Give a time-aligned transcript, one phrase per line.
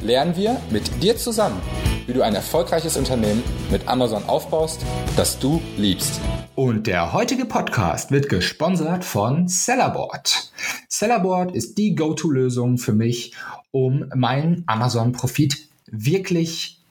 [0.00, 1.60] lernen wir mit dir zusammen,
[2.06, 4.80] wie du ein erfolgreiches Unternehmen mit Amazon aufbaust,
[5.16, 6.20] das du liebst.
[6.54, 10.52] Und der heutige Podcast wird gesponsert von Sellerboard.
[10.88, 13.34] Sellerboard ist die Go-To-Lösung für mich,
[13.70, 16.82] um meinen Amazon-Profit wirklich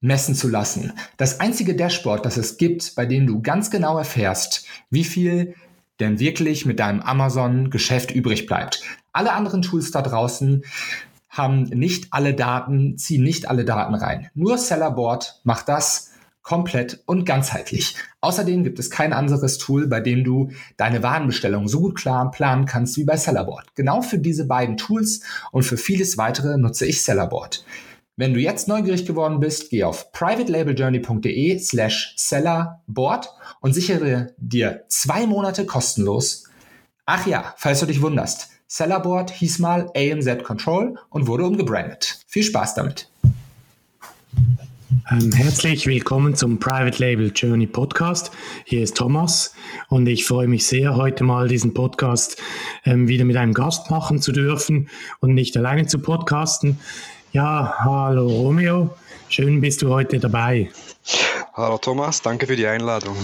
[0.00, 0.92] messen zu lassen.
[1.16, 5.54] Das einzige Dashboard, das es gibt, bei dem du ganz genau erfährst, wie viel
[6.00, 8.82] denn wirklich mit deinem Amazon-Geschäft übrig bleibt.
[9.12, 10.64] Alle anderen Tools da draußen
[11.32, 14.28] haben nicht alle Daten, ziehen nicht alle Daten rein.
[14.34, 16.10] Nur Sellerboard macht das
[16.42, 17.96] komplett und ganzheitlich.
[18.20, 22.66] Außerdem gibt es kein anderes Tool, bei dem du deine Warenbestellung so gut klar planen
[22.66, 23.74] kannst wie bei Sellerboard.
[23.74, 25.22] Genau für diese beiden Tools
[25.52, 27.64] und für vieles weitere nutze ich Sellerboard.
[28.16, 35.26] Wenn du jetzt neugierig geworden bist, geh auf privatelabeljourney.de slash sellerboard und sichere dir zwei
[35.26, 36.44] Monate kostenlos.
[37.06, 42.20] Ach ja, falls du dich wunderst, Sellerboard hieß mal AMZ Control und wurde umgebrandet.
[42.26, 43.06] Viel Spaß damit.
[45.10, 48.30] Ähm, herzlich willkommen zum Private Label Journey Podcast.
[48.64, 49.54] Hier ist Thomas
[49.90, 52.40] und ich freue mich sehr, heute mal diesen Podcast
[52.86, 54.88] ähm, wieder mit einem Gast machen zu dürfen
[55.20, 56.80] und nicht alleine zu podcasten.
[57.32, 58.88] Ja, hallo Romeo,
[59.28, 60.70] schön bist du heute dabei.
[61.52, 63.16] Hallo Thomas, danke für die Einladung.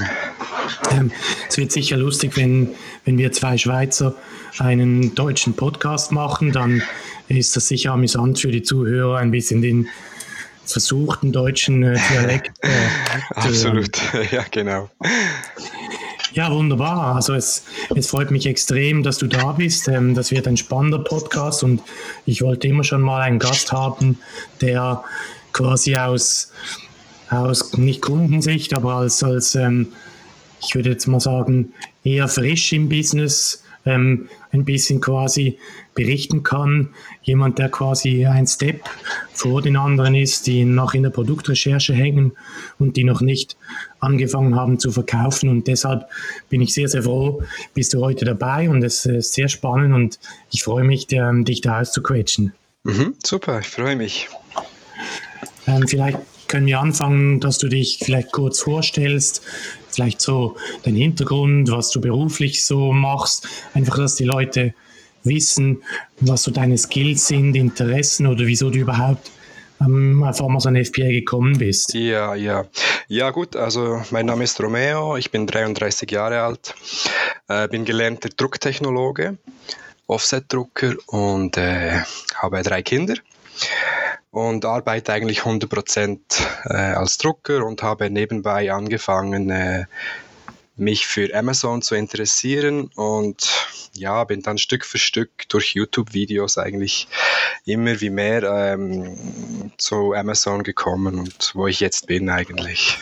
[0.91, 1.11] Ähm,
[1.59, 2.71] wird sicher lustig, wenn,
[3.05, 4.15] wenn wir zwei Schweizer
[4.59, 6.83] einen deutschen Podcast machen, dann
[7.29, 9.89] ist das sicher amüsant für die Zuhörer, ein bisschen den
[10.65, 12.53] versuchten deutschen äh, Dialekt.
[12.61, 12.69] Äh,
[13.35, 13.99] Absolut,
[14.31, 14.89] ja genau.
[16.33, 17.17] Ja, wunderbar.
[17.17, 17.65] Also es,
[17.95, 19.89] es freut mich extrem, dass du da bist.
[19.89, 21.83] Ähm, das wird ein spannender Podcast und
[22.27, 24.19] ich wollte immer schon mal einen Gast haben,
[24.61, 25.03] der
[25.53, 26.53] quasi aus
[27.31, 29.89] aus nicht Kundensicht, aber als, als ähm,
[30.61, 31.73] ich würde jetzt mal sagen,
[32.05, 35.59] eher frisch im Business ähm, ein bisschen quasi
[35.95, 36.91] berichten kann.
[37.23, 38.83] Jemand, der quasi ein Step
[39.33, 42.33] vor den anderen ist, die noch in der Produktrecherche hängen
[42.79, 43.57] und die noch nicht
[44.01, 45.49] angefangen haben zu verkaufen.
[45.49, 46.07] Und deshalb
[46.49, 47.43] bin ich sehr, sehr froh,
[47.75, 50.19] bist du heute dabei und es ist sehr spannend und
[50.51, 52.53] ich freue mich, der, dich da auszuquetschen.
[52.85, 54.29] Mhm, super, ich freue mich.
[55.67, 59.43] Ähm, vielleicht können wir anfangen, dass du dich vielleicht kurz vorstellst,
[59.99, 60.55] vielleicht so
[60.85, 64.73] dein Hintergrund, was du beruflich so machst, einfach, dass die Leute
[65.25, 65.83] wissen,
[66.21, 69.33] was so deine Skills sind, Interessen oder wieso du überhaupt
[69.81, 71.95] ähm, auf Amazon FBA gekommen bist.
[71.95, 72.65] Ja, ja.
[73.09, 76.77] Ja, gut, also mein Name ist Romeo, ich bin 33 Jahre alt,
[77.49, 79.37] äh, bin gelernter Drucktechnologe,
[80.07, 82.03] Offset-Drucker und äh,
[82.37, 83.15] habe drei Kinder
[84.31, 86.19] und arbeite eigentlich 100%
[86.65, 89.87] äh, als Drucker und habe nebenbei angefangen, äh,
[90.77, 97.09] mich für Amazon zu interessieren und ja, bin dann Stück für Stück durch YouTube-Videos eigentlich
[97.65, 102.99] immer wie mehr ähm, zu Amazon gekommen und wo ich jetzt bin eigentlich.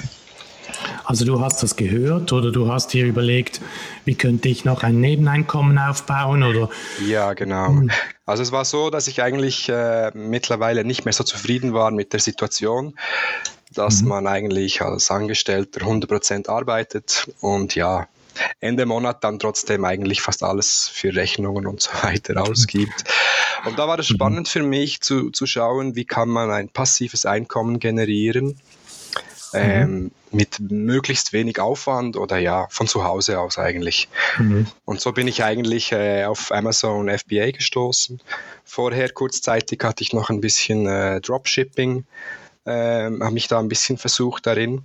[1.05, 3.61] Also du hast das gehört oder du hast dir überlegt,
[4.05, 6.69] wie könnte ich noch ein Nebeneinkommen aufbauen oder?
[7.07, 7.83] Ja, genau.
[8.27, 12.13] Also es war so, dass ich eigentlich äh, mittlerweile nicht mehr so zufrieden war mit
[12.13, 12.99] der Situation,
[13.73, 14.09] dass mhm.
[14.09, 18.09] man eigentlich als Angestellter 100% arbeitet und ja,
[18.61, 23.05] Ende Monat dann trotzdem eigentlich fast alles für Rechnungen und so weiter ausgibt.
[23.65, 24.15] Und da war es mhm.
[24.15, 28.86] spannend für mich zu, zu schauen, wie kann man ein passives Einkommen generieren Mhm.
[29.57, 34.09] Ähm, mit möglichst wenig Aufwand oder ja, von zu Hause aus eigentlich.
[34.39, 34.67] Mhm.
[34.85, 38.21] Und so bin ich eigentlich äh, auf Amazon FBA gestoßen.
[38.65, 42.05] Vorher kurzzeitig hatte ich noch ein bisschen äh, Dropshipping,
[42.65, 42.71] äh,
[43.05, 44.85] habe mich da ein bisschen versucht darin.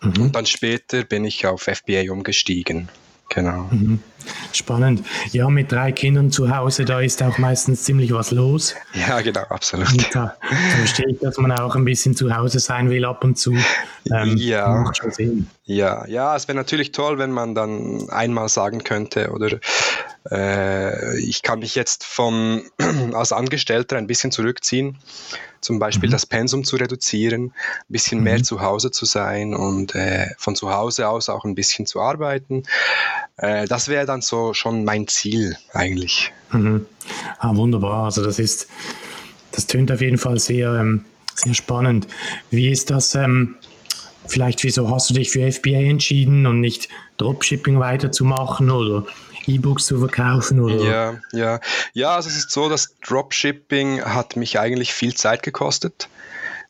[0.00, 0.22] Mhm.
[0.22, 2.88] Und dann später bin ich auf FBA umgestiegen.
[3.34, 3.68] Genau.
[3.70, 4.00] Mhm.
[4.52, 5.04] Spannend.
[5.32, 8.74] Ja, mit drei Kindern zu Hause, da ist auch meistens ziemlich was los.
[8.94, 10.14] Ja, genau, absolut.
[10.14, 13.38] Da, da verstehe ich, dass man auch ein bisschen zu Hause sein will ab und
[13.38, 13.56] zu.
[14.12, 14.84] Ähm, ja.
[15.64, 19.58] ja, ja, es wäre natürlich toll, wenn man dann einmal sagen könnte, oder
[20.30, 22.62] äh, ich kann mich jetzt vom,
[23.12, 24.98] als Angestellter ein bisschen zurückziehen,
[25.60, 26.12] zum Beispiel mhm.
[26.12, 27.52] das Pensum zu reduzieren, ein
[27.88, 28.24] bisschen mhm.
[28.24, 32.00] mehr zu Hause zu sein und äh, von zu Hause aus auch ein bisschen zu
[32.00, 32.64] arbeiten.
[33.36, 36.32] Äh, das wäre dann so schon mein Ziel eigentlich.
[36.52, 36.86] Mhm.
[37.38, 38.04] Ah, wunderbar.
[38.04, 38.68] Also das ist,
[39.52, 41.04] das tönt auf jeden Fall sehr, ähm,
[41.34, 42.06] Sehr spannend.
[42.50, 43.14] Wie ist das?
[43.14, 43.56] Ähm,
[44.26, 49.06] vielleicht, wieso hast du dich für FBA entschieden und nicht Dropshipping weiterzumachen oder
[49.46, 50.60] E-Books zu verkaufen?
[50.60, 50.76] Oder?
[50.76, 51.60] Ja, ja.
[51.92, 56.08] Ja, also es ist so, dass Dropshipping hat mich eigentlich viel Zeit gekostet.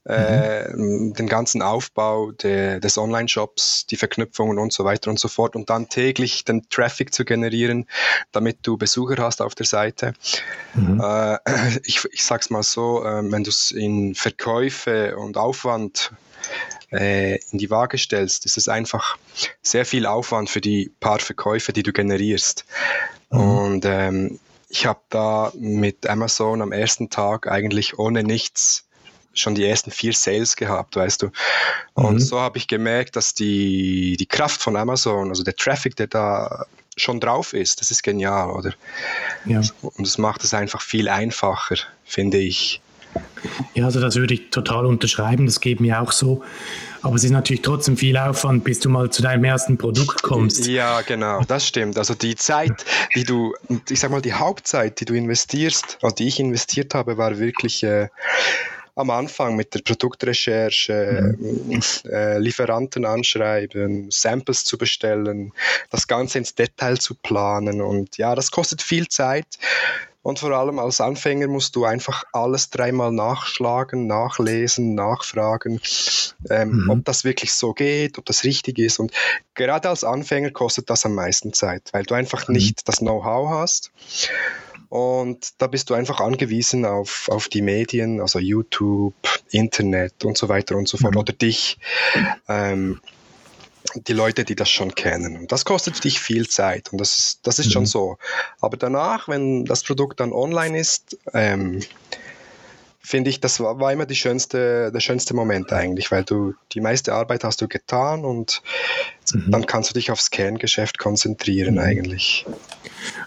[0.04, 1.14] Äh, mhm.
[1.14, 5.70] den ganzen Aufbau de, des Online-Shops, die Verknüpfungen und so weiter und so fort und
[5.70, 7.86] dann täglich den Traffic zu generieren,
[8.32, 10.12] damit du Besucher hast auf der Seite.
[10.74, 11.00] Mhm.
[11.00, 11.38] Äh,
[11.84, 16.10] ich, ich sag's mal so, äh, wenn du es in Verkäufe und Aufwand
[16.92, 19.16] äh, in die Waage stellst, ist es einfach
[19.62, 22.64] sehr viel Aufwand für die paar Verkäufe, die du generierst.
[23.30, 23.40] Mhm.
[23.40, 28.84] Und ähm, ich habe da mit Amazon am ersten Tag eigentlich ohne nichts
[29.34, 31.30] schon die ersten vier Sales gehabt, weißt du.
[31.94, 32.20] Und mhm.
[32.20, 36.66] so habe ich gemerkt, dass die, die Kraft von Amazon, also der Traffic, der da
[36.96, 38.74] schon drauf ist, das ist genial, oder?
[39.46, 39.62] Ja.
[39.80, 42.81] Und es macht es einfach viel einfacher, finde ich.
[43.74, 46.42] Ja, also das würde ich total unterschreiben, das geht mir auch so.
[47.02, 50.66] Aber es ist natürlich trotzdem viel Aufwand, bis du mal zu deinem ersten Produkt kommst.
[50.66, 51.98] Ja, genau, das stimmt.
[51.98, 52.84] Also die Zeit,
[53.16, 53.54] die du,
[53.90, 57.82] ich sag mal, die Hauptzeit, die du investierst, also die ich investiert habe, war wirklich
[57.82, 58.08] äh,
[58.94, 61.80] am Anfang mit der Produktrecherche, mhm.
[62.08, 65.52] äh, Lieferanten anschreiben, Samples zu bestellen,
[65.90, 67.80] das Ganze ins Detail zu planen.
[67.80, 69.46] Und ja, das kostet viel Zeit.
[70.22, 75.80] Und vor allem als Anfänger musst du einfach alles dreimal nachschlagen, nachlesen, nachfragen,
[76.48, 76.90] ähm, mhm.
[76.90, 79.00] ob das wirklich so geht, ob das richtig ist.
[79.00, 79.12] Und
[79.54, 82.54] gerade als Anfänger kostet das am meisten Zeit, weil du einfach mhm.
[82.54, 83.90] nicht das Know-how hast.
[84.88, 89.14] Und da bist du einfach angewiesen auf, auf die Medien, also YouTube,
[89.50, 91.20] Internet und so weiter und so fort, mhm.
[91.20, 91.78] oder dich,
[92.46, 93.00] ähm,
[93.94, 95.36] die Leute, die das schon kennen.
[95.36, 97.70] Und das kostet dich viel Zeit und das ist, das ist mhm.
[97.70, 98.18] schon so.
[98.60, 101.80] Aber danach, wenn das Produkt dann online ist, ähm,
[103.00, 106.80] finde ich, das war, war immer die schönste, der schönste Moment eigentlich, weil du die
[106.80, 108.62] meiste Arbeit hast du getan und
[109.32, 109.50] mhm.
[109.50, 111.80] dann kannst du dich aufs Kerngeschäft konzentrieren mhm.
[111.80, 112.46] eigentlich.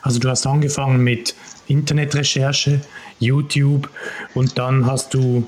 [0.02, 1.36] Also du hast angefangen mit
[1.68, 2.82] Internetrecherche,
[3.20, 3.90] YouTube
[4.34, 5.46] und dann hast du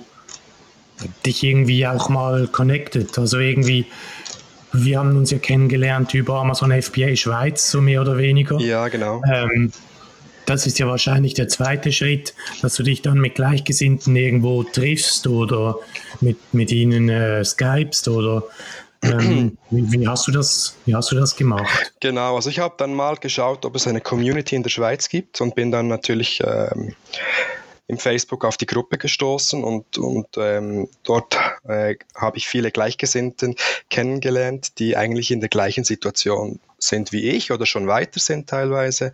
[1.26, 3.18] dich irgendwie auch mal connected.
[3.18, 3.86] Also irgendwie,
[4.84, 8.60] wir haben uns ja kennengelernt über Amazon FBA Schweiz, so mehr oder weniger.
[8.60, 9.22] Ja, genau.
[9.32, 9.72] Ähm,
[10.46, 15.28] das ist ja wahrscheinlich der zweite Schritt, dass du dich dann mit Gleichgesinnten irgendwo triffst
[15.28, 15.76] oder
[16.22, 18.44] mit, mit ihnen äh, skypst oder
[19.04, 21.92] ähm, wie, hast du das, wie hast du das gemacht?
[22.00, 25.42] Genau, also ich habe dann mal geschaut, ob es eine Community in der Schweiz gibt
[25.42, 26.96] und bin dann natürlich ähm,
[27.88, 31.38] im Facebook auf die Gruppe gestoßen und, und ähm, dort
[31.68, 33.56] äh, habe ich viele Gleichgesinnten
[33.90, 39.14] kennengelernt, die eigentlich in der gleichen Situation sind wie ich oder schon weiter sind teilweise.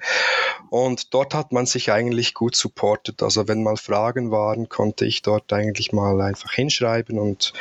[0.69, 3.21] Und dort hat man sich eigentlich gut supportet.
[3.23, 7.53] Also wenn mal Fragen waren, konnte ich dort eigentlich mal einfach hinschreiben und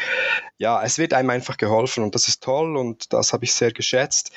[0.62, 3.72] ja, es wird einem einfach geholfen und das ist toll und das habe ich sehr
[3.72, 4.31] geschätzt.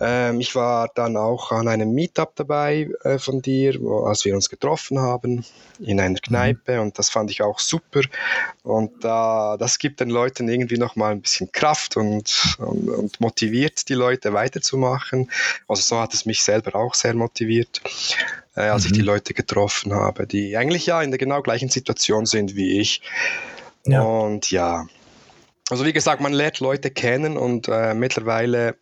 [0.00, 4.34] Ähm, ich war dann auch an einem Meetup dabei äh, von dir, wo, als wir
[4.34, 5.44] uns getroffen haben
[5.78, 8.00] in einer Kneipe und das fand ich auch super
[8.62, 13.88] und äh, das gibt den Leuten irgendwie nochmal ein bisschen Kraft und, und, und motiviert
[13.90, 14.66] die Leute weiterzumachen.
[15.68, 17.80] Also so hat es mich selber auch sehr motiviert
[18.56, 18.86] äh, als mhm.
[18.86, 19.06] ich die mhm.
[19.06, 23.02] Leute getroffen habe, die eigentlich ja in der genau gleichen Situation sind wie ich.
[23.84, 24.02] Ja.
[24.02, 24.86] Und ja,
[25.70, 28.76] also wie gesagt, man lernt Leute kennen und äh, mittlerweile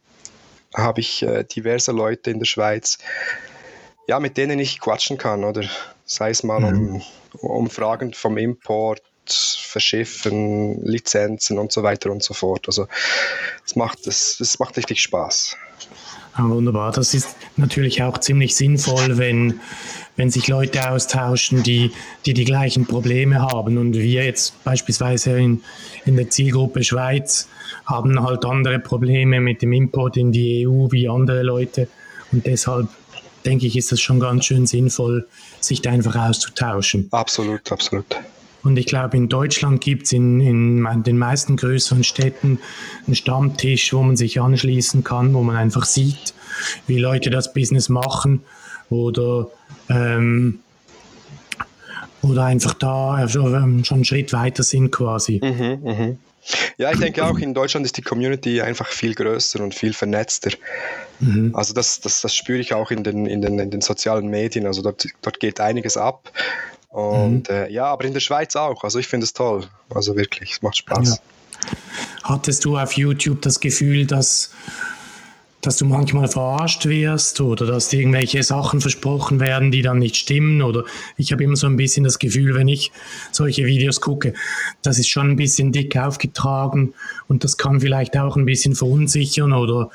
[0.75, 2.99] habe ich äh, diverse Leute in der Schweiz,
[4.07, 5.65] ja, mit denen ich quatschen kann, oder
[6.05, 7.03] sei es mal mhm.
[7.41, 12.67] um, um Fragen vom Import, Verschiffen, Lizenzen und so weiter und so fort.
[12.67, 12.87] Also
[13.65, 15.57] es macht, es, es macht richtig Spaß.
[16.37, 16.93] Ja, wunderbar.
[16.93, 19.61] Das ist natürlich auch ziemlich sinnvoll, wenn,
[20.17, 21.93] wenn sich Leute austauschen, die,
[22.27, 23.79] die die gleichen Probleme haben.
[23.79, 25.63] Und wir jetzt beispielsweise in,
[26.05, 27.49] in der Zielgruppe Schweiz
[27.87, 31.89] haben halt andere Probleme mit dem Import in die EU wie andere Leute.
[32.33, 32.89] Und deshalb
[33.45, 35.27] denke ich, ist es schon ganz schön sinnvoll,
[35.61, 37.09] sich da einfach auszutauschen.
[37.13, 38.07] Absolut, absolut.
[38.65, 42.59] Und ich glaube, in Deutschland gibt es in, in den meisten größeren Städten
[43.07, 46.35] einen Stammtisch, wo man sich anschließen kann, wo man einfach sieht,
[46.87, 48.43] wie Leute das Business machen
[48.89, 49.49] oder,
[49.91, 50.61] ähm,
[52.23, 55.41] oder einfach da schon einen Schritt weiter sind quasi.
[55.43, 56.17] Mhm, mh.
[56.77, 60.51] Ja, ich denke auch, in Deutschland ist die Community einfach viel größer und viel vernetzter.
[61.21, 61.55] Mhm.
[61.55, 64.67] Also das, das, das spüre ich auch in den, in, den, in den sozialen Medien.
[64.67, 66.31] Also dort, dort geht einiges ab.
[66.95, 67.55] Und mhm.
[67.55, 68.85] äh, ja, aber in der Schweiz auch.
[68.85, 69.65] Also ich finde es toll.
[69.93, 71.09] Also wirklich, es macht Spaß.
[71.09, 71.77] Ja.
[72.23, 74.53] Hattest du auf YouTube das Gefühl, dass,
[75.61, 80.15] dass du manchmal verarscht wirst oder dass dir irgendwelche Sachen versprochen werden, die dann nicht
[80.15, 80.63] stimmen.
[80.63, 80.85] Oder
[81.17, 82.93] ich habe immer so ein bisschen das Gefühl, wenn ich
[83.33, 84.33] solche Videos gucke,
[84.83, 86.95] das ist schon ein bisschen dick aufgetragen
[87.27, 89.91] und das kann vielleicht auch ein bisschen verunsichern oder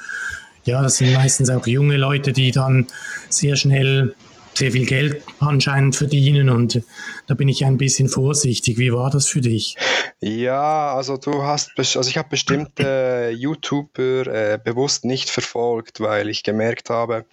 [0.66, 2.88] ja, das sind meistens auch junge Leute, die dann
[3.30, 4.16] sehr schnell
[4.54, 6.82] sehr viel Geld anscheinend verdienen und
[7.28, 8.78] da bin ich ein bisschen vorsichtig.
[8.78, 9.76] Wie war das für dich?
[10.20, 16.44] Ja, also du hast, also ich habe bestimmte YouTuber äh, bewusst nicht verfolgt, weil ich
[16.44, 17.26] gemerkt habe,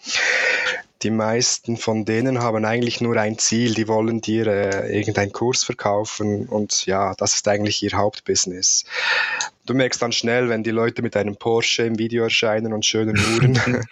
[1.02, 5.62] die meisten von denen haben eigentlich nur ein Ziel, die wollen dir äh, irgendeinen Kurs
[5.62, 8.84] verkaufen und ja, das ist eigentlich ihr Hauptbusiness.
[9.66, 13.18] Du merkst dann schnell, wenn die Leute mit einem Porsche im Video erscheinen und schönen
[13.18, 13.58] Uhren,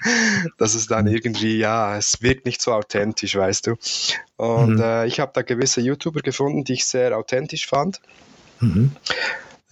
[0.58, 3.74] dass es dann irgendwie, ja, es wirkt nicht so authentisch, weißt du.
[4.36, 4.82] Und mhm.
[4.82, 8.00] äh, ich habe da gewisse YouTuber gefunden, die ich sehr authentisch fand.
[8.60, 8.92] Mhm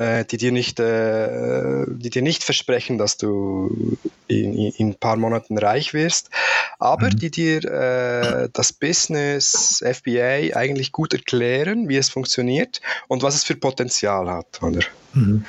[0.03, 5.17] äh, die dir nicht, äh, die dir nicht versprechen, dass du in, in ein paar
[5.17, 6.31] Monaten reich wirst,
[6.79, 7.17] aber mhm.
[7.17, 13.45] die dir äh, das Business FBA eigentlich gut erklären, wie es funktioniert und was es
[13.45, 14.81] für Potenzial hat, oder?
[15.15, 15.45] Mhm.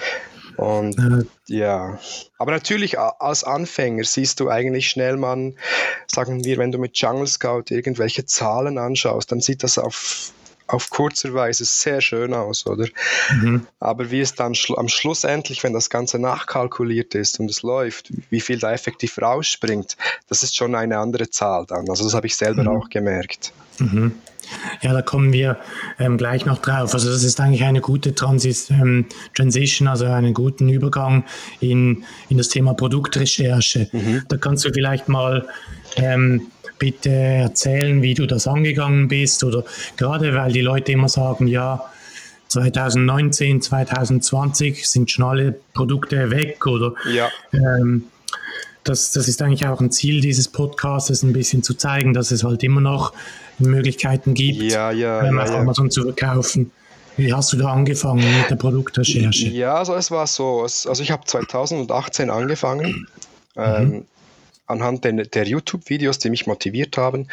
[0.56, 1.26] Und äh.
[1.48, 2.00] ja,
[2.38, 5.56] aber natürlich als Anfänger siehst du eigentlich schnell man,
[6.06, 10.32] sagen wir, wenn du mit Jungle Scout irgendwelche Zahlen anschaust, dann sieht das auf
[10.67, 12.88] auf kurzer Weise sehr schön aus, oder?
[13.32, 13.67] Mhm.
[13.79, 17.63] Aber wie es dann schl am Schluss endlich, wenn das Ganze nachkalkuliert ist und es
[17.63, 19.98] läuft, wie viel da effektiv rausspringt,
[20.29, 21.89] das ist schon eine andere Zahl dann.
[21.89, 22.70] Also das habe ich selber mhm.
[22.70, 23.51] auch gemerkt.
[23.79, 24.13] Mhm.
[24.82, 25.58] Ja, da kommen wir
[26.00, 26.93] ähm, gleich noch drauf.
[26.93, 29.05] Also das ist eigentlich eine gute Transis ähm,
[29.36, 31.25] Transition, also einen guten Übergang
[31.60, 33.89] in, in das Thema Produktrecherche.
[33.91, 34.24] Mhm.
[34.27, 35.48] Da kannst du vielleicht mal
[35.96, 36.48] ähm,
[36.84, 39.63] bitte erzählen, wie du das angegangen bist oder
[39.96, 41.86] gerade weil die Leute immer sagen, ja,
[42.50, 47.30] 2019, 2020 sind schon alle Produkte weg oder ja.
[47.54, 48.04] ähm,
[48.84, 52.44] das, das ist eigentlich auch ein Ziel dieses Podcasts, ein bisschen zu zeigen, dass es
[52.44, 53.13] halt immer noch
[53.60, 56.70] Möglichkeiten gibt, ja, ja, ähm, auf ja, Amazon zu verkaufen.
[57.16, 59.48] Wie hast du da angefangen mit der Produktrecherche?
[59.48, 63.08] Ja, also es war so, also ich habe 2018 angefangen.
[63.56, 63.63] Mhm.
[63.63, 64.06] Ähm,
[64.74, 67.30] anhand der, der YouTube-Videos, die mich motiviert haben.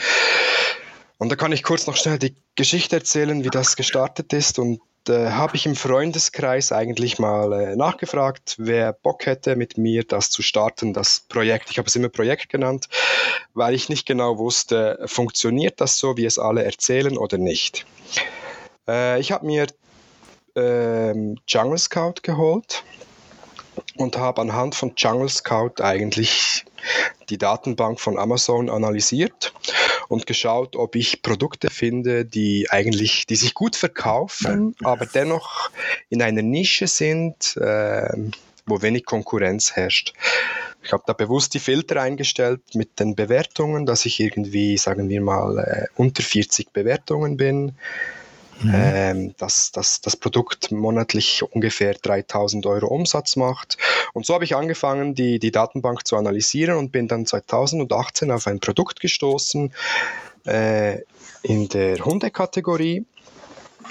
[1.19, 4.59] Und da kann ich kurz noch schnell die Geschichte erzählen, wie das gestartet ist.
[4.59, 10.05] Und äh, habe ich im Freundeskreis eigentlich mal äh, nachgefragt, wer Bock hätte, mit mir
[10.05, 11.71] das zu starten, das Projekt.
[11.71, 12.89] Ich habe es immer Projekt genannt,
[13.55, 17.87] weil ich nicht genau wusste, funktioniert das so, wie es alle erzählen oder nicht.
[18.89, 19.67] Äh, ich habe mir
[20.55, 22.83] ähm, Jungle Scout geholt
[23.97, 26.65] und habe anhand von Jungle Scout eigentlich
[27.29, 29.53] die Datenbank von Amazon analysiert
[30.09, 35.71] und geschaut, ob ich Produkte finde, die eigentlich, die sich gut verkaufen, aber dennoch
[36.09, 38.13] in einer Nische sind, äh,
[38.67, 40.15] wo wenig Konkurrenz herrscht.
[40.83, 45.21] Ich habe da bewusst die Filter eingestellt mit den Bewertungen, dass ich irgendwie, sagen wir
[45.21, 47.77] mal, äh, unter 40 Bewertungen bin
[48.61, 48.73] mhm.
[48.75, 53.79] ähm, dass, dass das Produkt monatlich ungefähr 3000 Euro Umsatz macht.
[54.13, 58.47] Und so habe ich angefangen, die, die Datenbank zu analysieren und bin dann 2018 auf
[58.47, 59.73] ein Produkt gestoßen
[60.47, 60.99] äh,
[61.43, 63.05] in der Hundekategorie,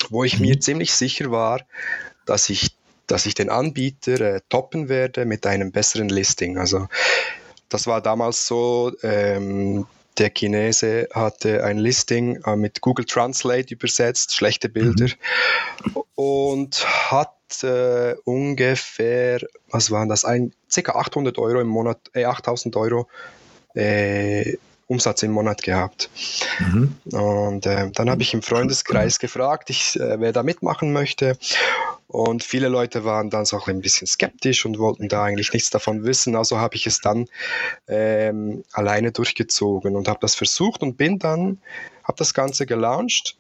[0.10, 0.46] wo ich mhm.
[0.46, 1.62] mir ziemlich sicher war,
[2.26, 2.72] dass ich
[3.08, 6.60] dass ich den Anbieter äh, toppen werde mit einem besseren Listing.
[6.60, 6.88] Also
[7.68, 9.88] das war damals so, ähm,
[10.20, 16.04] der Chinese hatte ein Listing äh, mit Google Translate übersetzt, schlechte Bilder mhm.
[16.16, 20.92] und hat äh, ungefähr, was waren das, ein, ca.
[20.96, 23.08] 800 Euro im Monat, äh, 8000 Euro
[23.74, 24.58] äh,
[24.88, 26.10] Umsatz im Monat gehabt.
[26.60, 26.96] Mhm.
[27.12, 31.38] Und äh, dann habe ich im Freundeskreis gefragt, ich, äh, wer da mitmachen möchte.
[32.10, 36.04] Und viele Leute waren dann so ein bisschen skeptisch und wollten da eigentlich nichts davon
[36.06, 36.36] wissen.
[36.36, 37.28] Also habe ich es dann
[37.88, 41.60] ähm, alleine durchgezogen und habe das versucht und bin dann,
[42.04, 43.38] habe das Ganze gelauncht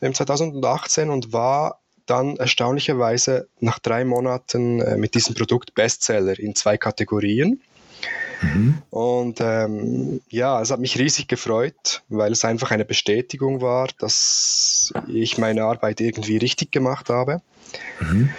[0.00, 6.56] im 2018 und war dann erstaunlicherweise nach drei Monaten äh, mit diesem Produkt Bestseller in
[6.56, 7.62] zwei Kategorien.
[8.42, 8.82] Mhm.
[8.90, 14.92] Und ähm, ja, es hat mich riesig gefreut, weil es einfach eine Bestätigung war, dass
[15.06, 17.40] ich meine Arbeit irgendwie richtig gemacht habe.
[18.00, 18.30] Mhm.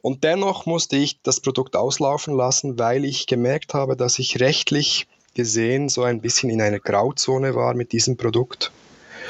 [0.00, 5.06] Und dennoch musste ich das Produkt auslaufen lassen, weil ich gemerkt habe, dass ich rechtlich
[5.34, 8.72] gesehen so ein bisschen in einer Grauzone war mit diesem Produkt.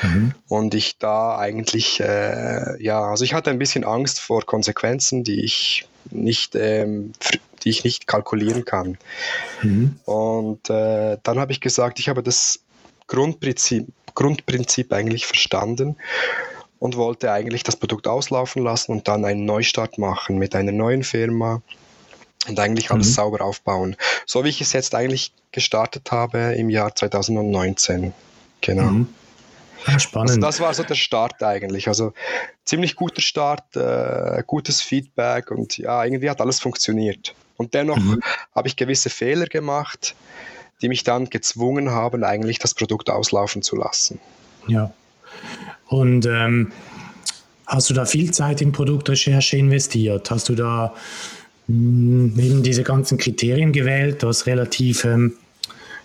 [0.03, 0.33] Mhm.
[0.49, 5.45] Und ich da eigentlich, äh, ja, also ich hatte ein bisschen Angst vor Konsequenzen, die
[5.45, 7.13] ich nicht, ähm,
[7.65, 8.99] die ich nicht kalkulieren kann.
[9.63, 9.99] Mhm.
[10.05, 12.61] Und äh, dann habe ich gesagt, ich habe das
[13.07, 15.97] Grundprinzip, Grundprinzip eigentlich verstanden
[16.79, 21.03] und wollte eigentlich das Produkt auslaufen lassen und dann einen Neustart machen mit einer neuen
[21.03, 21.63] Firma
[22.49, 23.13] und eigentlich alles mhm.
[23.13, 23.97] sauber aufbauen.
[24.27, 28.13] So wie ich es jetzt eigentlich gestartet habe im Jahr 2019.
[28.61, 28.83] Genau.
[28.83, 29.09] Mhm.
[29.87, 30.31] Ja, spannend.
[30.31, 31.89] Also das war so der Start eigentlich.
[31.89, 32.13] Also
[32.65, 37.35] ziemlich guter Start, äh, gutes Feedback und ja, irgendwie hat alles funktioniert.
[37.57, 38.21] Und dennoch mhm.
[38.55, 40.15] habe ich gewisse Fehler gemacht,
[40.83, 44.21] die mich dann gezwungen haben, eigentlich das Produkt auslaufen zu lassen.
[44.67, 44.93] Ja.
[45.87, 46.73] Und ähm,
[47.67, 50.31] hast du da viel Zeit in Produktrecherche investiert?
[50.31, 50.95] Hast du da
[51.67, 55.35] mh, hm, eben diese ganzen Kriterien gewählt, was relativ, ähm,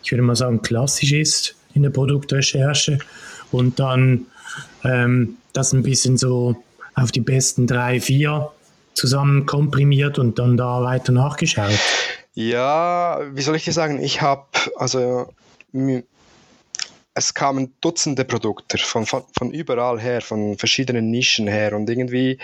[0.03, 2.99] ich würde mal sagen, klassisch ist in der Produktrecherche
[3.51, 4.27] und dann
[4.83, 6.55] ähm, das ein bisschen so
[6.95, 8.51] auf die besten drei, vier
[8.93, 11.79] zusammen komprimiert und dann da weiter nachgeschaut?
[12.35, 14.01] Ja, wie soll ich dir sagen?
[14.01, 15.27] Ich habe, also
[17.15, 22.39] es kamen Dutzende Produkte von, von, von, überall her, von verschiedenen Nischen her und irgendwie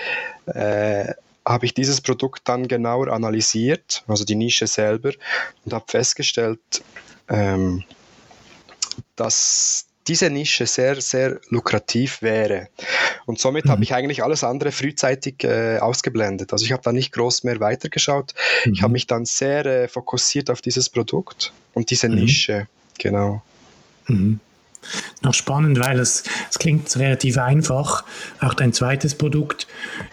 [0.45, 1.13] äh,
[1.45, 5.11] habe ich dieses Produkt dann genauer analysiert, also die Nische selber,
[5.65, 6.59] und habe festgestellt,
[7.27, 7.83] ähm,
[9.15, 12.67] dass diese Nische sehr, sehr lukrativ wäre.
[13.25, 13.69] Und somit mhm.
[13.69, 16.51] habe ich eigentlich alles andere frühzeitig äh, ausgeblendet.
[16.51, 18.33] Also ich habe da nicht groß mehr weitergeschaut.
[18.65, 18.73] Mhm.
[18.73, 22.15] Ich habe mich dann sehr äh, fokussiert auf dieses Produkt und diese mhm.
[22.15, 22.67] Nische.
[22.97, 23.41] Genau.
[24.07, 24.39] Mhm
[25.21, 28.03] noch spannend, weil es, es klingt relativ einfach.
[28.39, 29.67] Auch dein zweites Produkt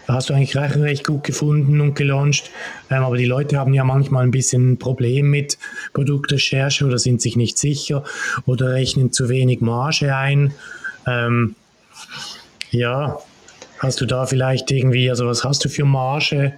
[0.07, 2.51] hast du eigentlich recht, recht gut gefunden und gelauncht.
[2.89, 5.57] Ähm, aber die Leute haben ja manchmal ein bisschen ein Problem mit
[5.93, 8.03] Produktrecherche oder sind sich nicht sicher
[8.45, 10.53] oder rechnen zu wenig Marge ein.
[11.05, 11.55] Ähm,
[12.71, 13.17] ja,
[13.79, 16.53] Hast du da vielleicht irgendwie, also was hast du für Marge?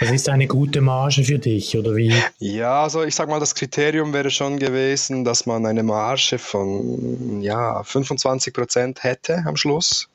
[0.00, 2.14] Was ist eine gute Marge für dich oder wie?
[2.38, 7.42] Ja, also ich sag mal, das Kriterium wäre schon gewesen, dass man eine Marge von
[7.42, 10.08] ja, 25 Prozent hätte am Schluss.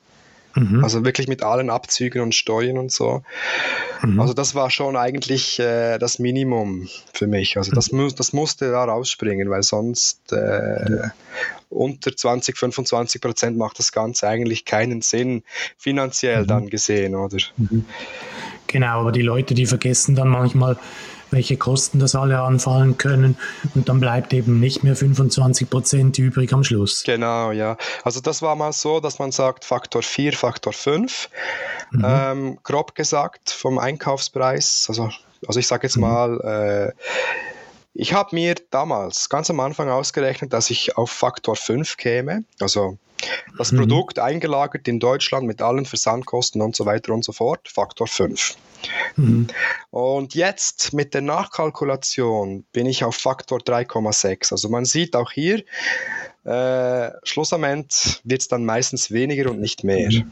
[0.58, 0.82] Mhm.
[0.82, 3.22] Also wirklich mit allen Abzügen und Steuern und so.
[4.02, 4.20] Mhm.
[4.20, 7.56] Also das war schon eigentlich äh, das Minimum für mich.
[7.56, 11.08] Also das, mu das musste da rausspringen, weil sonst äh,
[11.70, 15.42] unter 20, 25 Prozent macht das Ganze eigentlich keinen Sinn,
[15.76, 16.46] finanziell mhm.
[16.46, 17.38] dann gesehen, oder?
[17.56, 17.84] Mhm.
[18.66, 20.76] Genau, aber die Leute, die vergessen dann manchmal,
[21.30, 23.36] welche Kosten das alle anfallen können
[23.74, 27.02] und dann bleibt eben nicht mehr 25 Prozent übrig am Schluss.
[27.04, 27.76] Genau, ja.
[28.04, 31.28] Also das war mal so, dass man sagt Faktor 4, Faktor 5,
[31.90, 32.04] mhm.
[32.06, 34.86] ähm, grob gesagt vom Einkaufspreis.
[34.88, 35.10] Also,
[35.46, 36.02] also ich sage jetzt mhm.
[36.02, 36.92] mal, äh,
[37.94, 42.44] ich habe mir damals ganz am Anfang ausgerechnet, dass ich auf Faktor 5 käme.
[42.60, 42.98] Also
[43.56, 43.78] das mhm.
[43.78, 48.56] Produkt eingelagert in Deutschland mit allen Versandkosten und so weiter und so fort, Faktor 5.
[49.16, 49.48] Mhm.
[49.90, 54.52] Und jetzt mit der Nachkalkulation bin ich auf Faktor 3,6.
[54.52, 55.64] Also man sieht auch hier,
[56.44, 60.10] äh, Schlussament wird es dann meistens weniger und nicht mehr.
[60.10, 60.30] Mhm.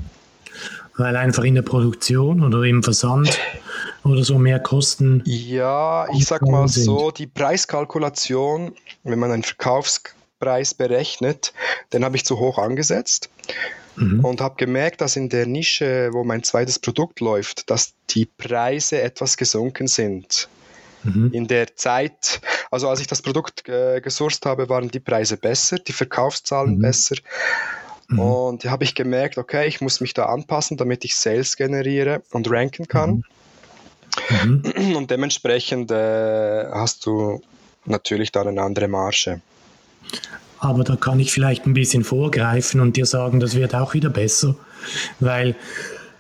[0.97, 3.39] Weil einfach in der Produktion oder im Versand
[4.03, 5.23] oder so mehr Kosten.
[5.27, 6.85] Ja, ich sag mal sind.
[6.85, 8.73] so, die Preiskalkulation,
[9.03, 9.45] wenn man einen
[10.39, 11.53] Verkaufspreis berechnet,
[11.93, 13.31] den habe ich zu hoch angesetzt
[13.97, 14.25] mhm.
[14.25, 19.01] und habe gemerkt, dass in der Nische, wo mein zweites Produkt läuft, dass die Preise
[19.01, 20.49] etwas gesunken sind.
[21.05, 21.31] Mhm.
[21.33, 25.79] In der Zeit, also als ich das Produkt äh, gesourced habe, waren die Preise besser,
[25.79, 26.83] die Verkaufszahlen mhm.
[26.83, 27.17] besser.
[28.09, 28.19] Mhm.
[28.19, 32.51] Und habe ich gemerkt, okay, ich muss mich da anpassen, damit ich Sales generiere und
[32.51, 33.25] ranken kann.
[34.31, 34.63] Mhm.
[34.77, 34.97] mhm.
[34.97, 37.41] Und dementsprechend äh, hast du
[37.85, 39.41] natürlich dann eine andere Marge.
[40.59, 44.11] Aber da kann ich vielleicht ein bisschen vorgreifen und dir sagen, das wird auch wieder
[44.11, 44.55] besser,
[45.21, 45.55] weil,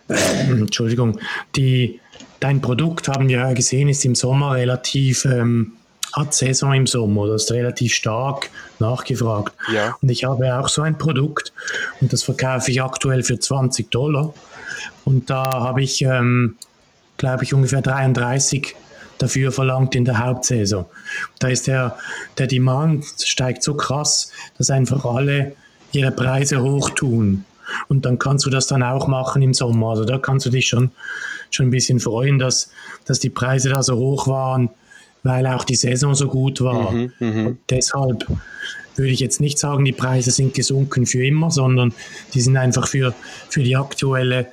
[0.08, 0.14] äh,
[0.50, 1.18] Entschuldigung,
[1.56, 2.00] die,
[2.40, 5.72] dein Produkt, haben wir ja gesehen, ist im Sommer relativ, ähm,
[6.12, 9.54] hat Saison im Sommer, das ist relativ stark nachgefragt.
[9.72, 9.96] Ja.
[10.00, 11.52] Und ich habe auch so ein Produkt
[12.00, 14.32] und das verkaufe ich aktuell für 20 Dollar.
[15.04, 16.56] Und da habe ich, ähm,
[17.16, 18.76] glaube ich, ungefähr 33
[19.18, 20.86] dafür verlangt in der Hauptsaison.
[21.38, 21.96] Da ist der,
[22.38, 25.52] der Demand steigt so krass, dass einfach alle
[25.92, 27.44] ihre Preise hoch tun.
[27.88, 29.90] Und dann kannst du das dann auch machen im Sommer.
[29.90, 30.90] Also da kannst du dich schon,
[31.50, 32.70] schon ein bisschen freuen, dass,
[33.04, 34.70] dass die Preise da so hoch waren,
[35.22, 36.92] weil auch die Saison so gut war.
[36.92, 37.52] Mhm, mh.
[37.70, 38.26] Deshalb
[38.94, 41.92] würde ich jetzt nicht sagen, die Preise sind gesunken für immer, sondern
[42.34, 43.14] die sind einfach für,
[43.48, 44.46] für die aktuelle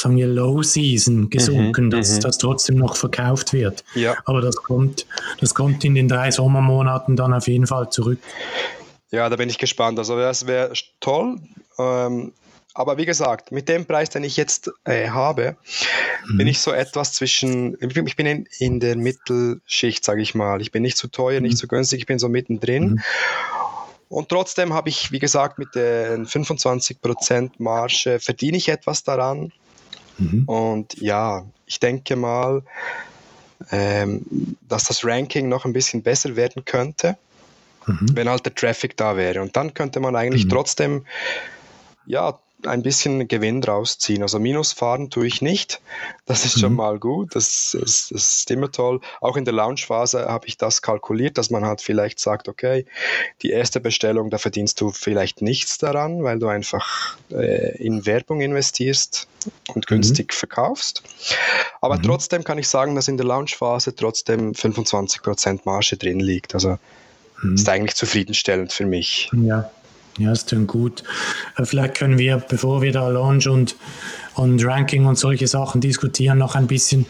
[0.00, 2.20] sagen wir, Low Season gesunken, mhm, dass mhm.
[2.20, 3.84] das trotzdem noch verkauft wird.
[3.94, 4.16] Ja.
[4.24, 5.06] Aber das kommt,
[5.40, 8.18] das kommt in den drei Sommermonaten dann auf jeden Fall zurück.
[9.10, 9.98] Ja, da bin ich gespannt.
[9.98, 11.38] Also das wäre toll.
[11.78, 12.32] Ähm,
[12.74, 15.56] aber wie gesagt, mit dem Preis, den ich jetzt äh, habe,
[16.28, 16.38] mhm.
[16.38, 20.60] bin ich so etwas zwischen, ich bin in, in der Mittelschicht, sage ich mal.
[20.60, 21.56] Ich bin nicht zu teuer, nicht mhm.
[21.56, 22.90] zu günstig, ich bin so mittendrin.
[22.90, 23.02] Mhm.
[24.08, 29.52] Und trotzdem habe ich, wie gesagt, mit den 25% Marge verdiene ich etwas daran.
[30.18, 30.44] Mhm.
[30.44, 32.62] Und ja, ich denke mal,
[33.70, 37.16] ähm, dass das Ranking noch ein bisschen besser werden könnte,
[37.86, 38.06] mhm.
[38.14, 39.40] wenn halt der Traffic da wäre.
[39.42, 40.50] Und dann könnte man eigentlich mhm.
[40.50, 41.04] trotzdem
[42.06, 44.22] ja, ein bisschen Gewinn draus ziehen.
[44.22, 45.80] Also Minus fahren tue ich nicht.
[46.26, 46.76] Das ist schon mhm.
[46.76, 47.36] mal gut.
[47.36, 49.00] Das, das, das, ist immer toll.
[49.20, 52.84] Auch in der Launchphase habe ich das kalkuliert, dass man halt vielleicht sagt, okay,
[53.42, 58.40] die erste Bestellung, da verdienst du vielleicht nichts daran, weil du einfach äh, in Werbung
[58.40, 59.28] investierst
[59.68, 59.94] und mhm.
[59.94, 60.36] günstig mhm.
[60.36, 61.02] verkaufst.
[61.80, 62.02] Aber mhm.
[62.02, 66.54] trotzdem kann ich sagen, dass in der Launchphase trotzdem 25% Marge drin liegt.
[66.54, 66.78] Also
[67.42, 67.54] mhm.
[67.54, 69.30] ist eigentlich zufriedenstellend für mich.
[69.32, 69.70] Ja.
[70.18, 71.04] Ja, das klingt gut.
[71.56, 73.76] Äh, vielleicht können wir, bevor wir da Launch und,
[74.34, 77.06] und Ranking und solche Sachen diskutieren, noch ein bisschen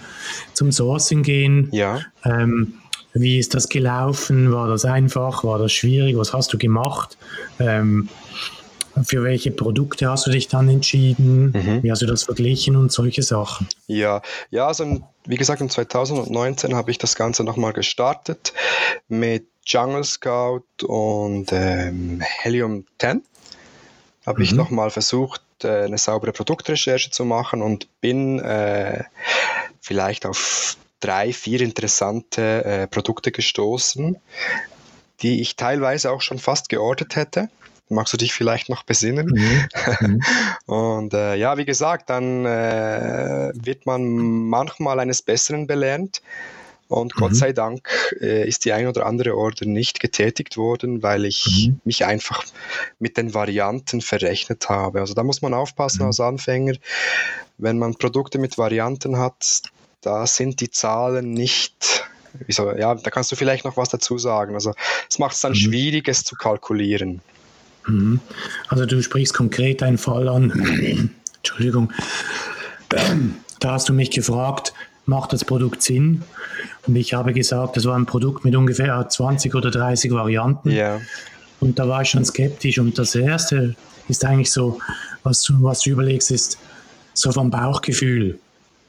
[0.52, 1.68] zum Sourcing gehen.
[1.72, 2.00] Ja.
[2.24, 2.74] Ähm,
[3.14, 4.52] wie ist das gelaufen?
[4.52, 5.42] War das einfach?
[5.44, 6.16] War das schwierig?
[6.16, 7.16] Was hast du gemacht?
[7.58, 8.08] Ähm,
[9.04, 11.52] für welche Produkte hast du dich dann entschieden?
[11.52, 11.82] Mhm.
[11.82, 13.68] Wie hast du das verglichen und solche Sachen?
[13.86, 18.52] Ja, ja, also wie gesagt, in 2019 habe ich das Ganze nochmal gestartet
[19.08, 23.22] mit Jungle Scout und ähm, Helium 10
[24.26, 24.44] habe mhm.
[24.44, 29.04] ich nochmal versucht, äh, eine saubere Produktrecherche zu machen und bin äh,
[29.80, 34.16] vielleicht auf drei, vier interessante äh, Produkte gestoßen,
[35.20, 37.50] die ich teilweise auch schon fast geordert hätte.
[37.90, 39.26] Magst du dich vielleicht noch besinnen?
[39.28, 39.68] Mhm.
[40.00, 40.22] Mhm.
[40.66, 46.22] Und äh, ja, wie gesagt, dann äh, wird man manchmal eines Besseren belernt.
[46.88, 47.36] Und Gott mhm.
[47.36, 47.88] sei Dank
[48.20, 51.80] äh, ist die ein oder andere Order nicht getätigt worden, weil ich mhm.
[51.84, 52.44] mich einfach
[52.98, 55.00] mit den Varianten verrechnet habe.
[55.00, 56.06] Also da muss man aufpassen mhm.
[56.06, 56.74] als Anfänger,
[57.58, 59.62] wenn man Produkte mit Varianten hat,
[60.00, 62.06] da sind die Zahlen nicht.
[62.46, 64.54] Wieso, ja, da kannst du vielleicht noch was dazu sagen.
[64.54, 64.72] Also
[65.10, 65.56] es macht es dann mhm.
[65.56, 67.20] schwierig, es zu kalkulieren.
[67.86, 68.20] Mhm.
[68.68, 71.10] Also du sprichst konkret einen Fall an.
[71.36, 71.92] Entschuldigung.
[72.88, 74.72] Da hast du mich gefragt,
[75.08, 76.22] macht das Produkt Sinn?
[76.86, 80.70] Und ich habe gesagt, das war ein Produkt mit ungefähr 20 oder 30 Varianten.
[80.70, 81.00] Yeah.
[81.60, 82.78] Und da war ich schon skeptisch.
[82.78, 83.74] Und das erste
[84.08, 84.78] ist eigentlich so,
[85.22, 86.58] was du, was du überlegst, ist
[87.14, 88.38] so vom Bauchgefühl.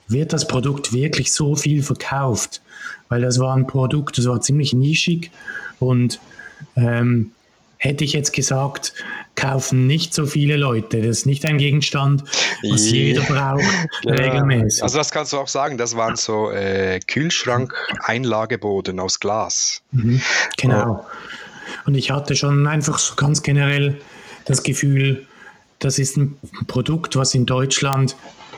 [0.08, 2.62] Wird das Produkt wirklich so viel verkauft?
[3.10, 5.32] Weil das war ein Produkt, das war ziemlich nischig
[5.80, 6.20] und
[6.76, 7.32] ähm,
[7.78, 8.94] hätte ich jetzt gesagt,
[9.40, 10.98] kaufen nicht so viele Leute.
[10.98, 12.24] Das ist nicht ein Gegenstand,
[12.70, 12.94] was yeah.
[12.94, 13.64] jeder braucht,
[14.04, 14.14] ja.
[14.14, 14.84] regelmäßig.
[14.84, 19.82] Also das kannst du auch sagen, das waren so äh, Kühlschrank-Einlageboden aus Glas.
[19.92, 20.22] Mhm,
[20.58, 21.06] genau.
[21.86, 24.02] Und ich hatte schon einfach so ganz generell
[24.46, 25.26] das Gefühl,
[25.80, 28.16] das ist ein Produkt, was in Deutschland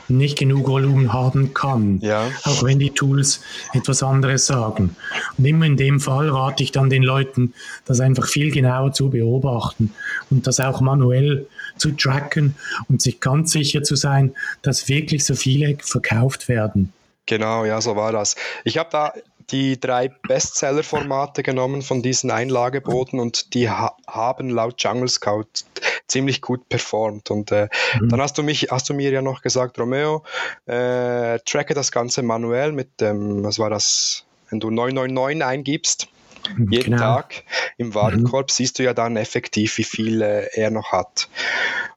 [0.08, 2.30] nicht genug Volumen haben kann, ja.
[2.44, 4.96] auch wenn die Tools etwas anderes sagen.
[5.38, 9.10] Und immer in dem Fall rate ich dann den Leuten, das einfach viel genauer zu
[9.10, 9.92] beobachten
[10.30, 12.54] und das auch manuell zu tracken
[12.88, 16.92] und sich ganz sicher zu sein, dass wirklich so viele verkauft werden.
[17.26, 18.34] Genau, ja, so war das.
[18.64, 19.12] Ich habe da
[19.50, 25.64] die drei Bestseller-Formate genommen von diesen Einlageboten und die ha haben laut Jungle Scout
[26.06, 27.30] ziemlich gut performt.
[27.30, 27.68] Und äh,
[28.00, 28.08] mhm.
[28.10, 30.22] dann hast du mich, hast du mir ja noch gesagt, Romeo,
[30.66, 36.08] äh, tracke das Ganze manuell mit dem, was war das, wenn du 999 eingibst.
[36.56, 36.98] Mhm, jeden genau.
[36.98, 37.44] Tag
[37.78, 38.52] im Warenkorb mhm.
[38.52, 41.28] siehst du ja dann effektiv, wie viel äh, er noch hat.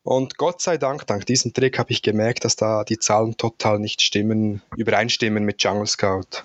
[0.03, 3.79] Und Gott sei Dank, dank diesem Trick habe ich gemerkt, dass da die Zahlen total
[3.79, 6.43] nicht stimmen, übereinstimmen mit Jungle Scout.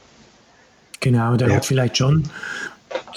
[1.01, 1.57] Genau, der ja.
[1.57, 2.25] hat vielleicht schon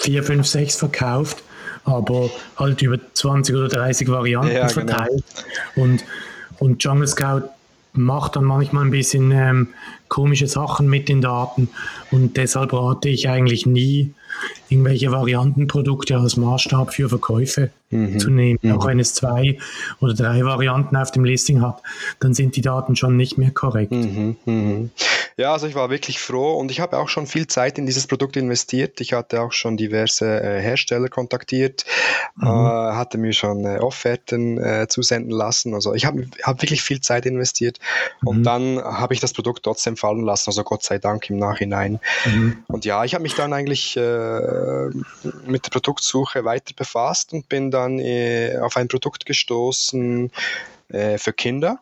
[0.00, 1.42] 4, 5, 6 verkauft,
[1.84, 4.72] aber halt über 20 oder 30 Varianten ja, genau.
[4.72, 5.24] verteilt.
[5.74, 5.86] Genau.
[5.86, 6.04] Und,
[6.58, 7.48] und Jungle Scout
[7.92, 9.68] macht dann manchmal ein bisschen ähm,
[10.08, 11.68] komische Sachen mit den Daten
[12.10, 14.12] und deshalb rate ich eigentlich nie,
[14.74, 18.18] irgendwelche Variantenprodukte als Maßstab für Verkäufe mhm.
[18.18, 18.58] zu nehmen.
[18.60, 18.72] Mhm.
[18.72, 19.58] Auch wenn es zwei
[20.00, 21.80] oder drei Varianten auf dem Listing hat,
[22.20, 23.92] dann sind die Daten schon nicht mehr korrekt.
[23.92, 24.36] Mhm.
[24.44, 24.90] mhm.
[25.36, 28.06] Ja, also ich war wirklich froh und ich habe auch schon viel Zeit in dieses
[28.06, 29.00] Produkt investiert.
[29.00, 31.84] Ich hatte auch schon diverse äh, Hersteller kontaktiert,
[32.36, 32.46] mhm.
[32.46, 35.74] äh, hatte mir schon äh, Offerten äh, zusenden lassen.
[35.74, 37.80] Also ich habe hab wirklich viel Zeit investiert
[38.24, 38.42] und mhm.
[38.44, 40.50] dann habe ich das Produkt trotzdem fallen lassen.
[40.50, 41.98] Also Gott sei Dank im Nachhinein.
[42.68, 44.00] Und ja, ich habe mich dann eigentlich äh,
[45.46, 50.30] mit der Produktsuche weiter befasst und bin dann äh, auf ein Produkt gestoßen
[50.90, 51.80] für Kinder.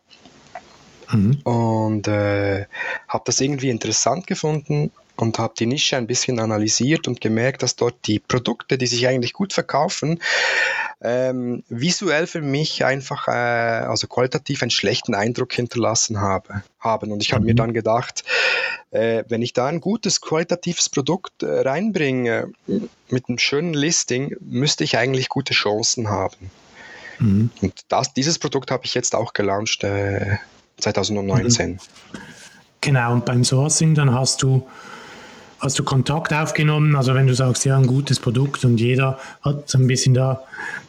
[1.11, 1.41] Mhm.
[1.43, 2.67] Und äh,
[3.09, 4.91] habe das irgendwie interessant gefunden
[5.23, 9.07] und habe die Nische ein bisschen analysiert und gemerkt, dass dort die Produkte, die sich
[9.07, 10.21] eigentlich gut verkaufen,
[11.01, 17.13] ähm, visuell für mich einfach, äh, also qualitativ einen schlechten Eindruck hinterlassen habe, haben.
[17.13, 17.47] Und ich habe mhm.
[17.47, 18.25] mir dann gedacht,
[18.91, 22.51] äh, wenn ich da ein gutes qualitatives Produkt äh, reinbringe
[23.09, 26.51] mit einem schönen Listing, müsste ich eigentlich gute Chancen haben.
[27.21, 27.51] Mhm.
[27.61, 30.39] Und das, dieses Produkt habe ich jetzt auch gelauncht äh,
[30.79, 31.79] 2019.
[32.81, 34.67] Genau, und beim Sourcing, dann hast du
[35.63, 36.97] hast du Kontakt aufgenommen?
[36.97, 40.43] Also wenn du sagst, ja, ein gutes Produkt und jeder hat so ein bisschen da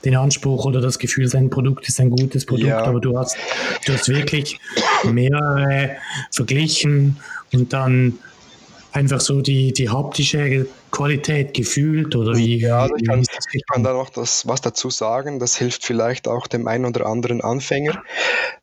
[0.03, 2.83] den Anspruch oder das Gefühl, sein Produkt ist ein gutes Produkt, ja.
[2.83, 3.37] aber du hast,
[3.85, 4.59] du hast wirklich
[5.03, 5.91] mehrere
[6.31, 7.19] verglichen
[7.53, 8.17] und dann
[8.91, 12.59] einfach so die, die haptische Qualität gefühlt oder wie?
[12.59, 15.39] Ja, also ich, kann, ich kann da noch das, was dazu sagen.
[15.39, 18.01] Das hilft vielleicht auch dem einen oder anderen Anfänger.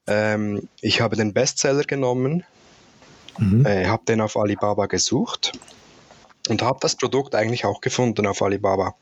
[0.09, 2.43] Ähm, ich habe den Bestseller genommen,
[3.39, 3.65] mhm.
[3.65, 5.53] äh, habe den auf Alibaba gesucht
[6.49, 8.95] und habe das Produkt eigentlich auch gefunden auf Alibaba.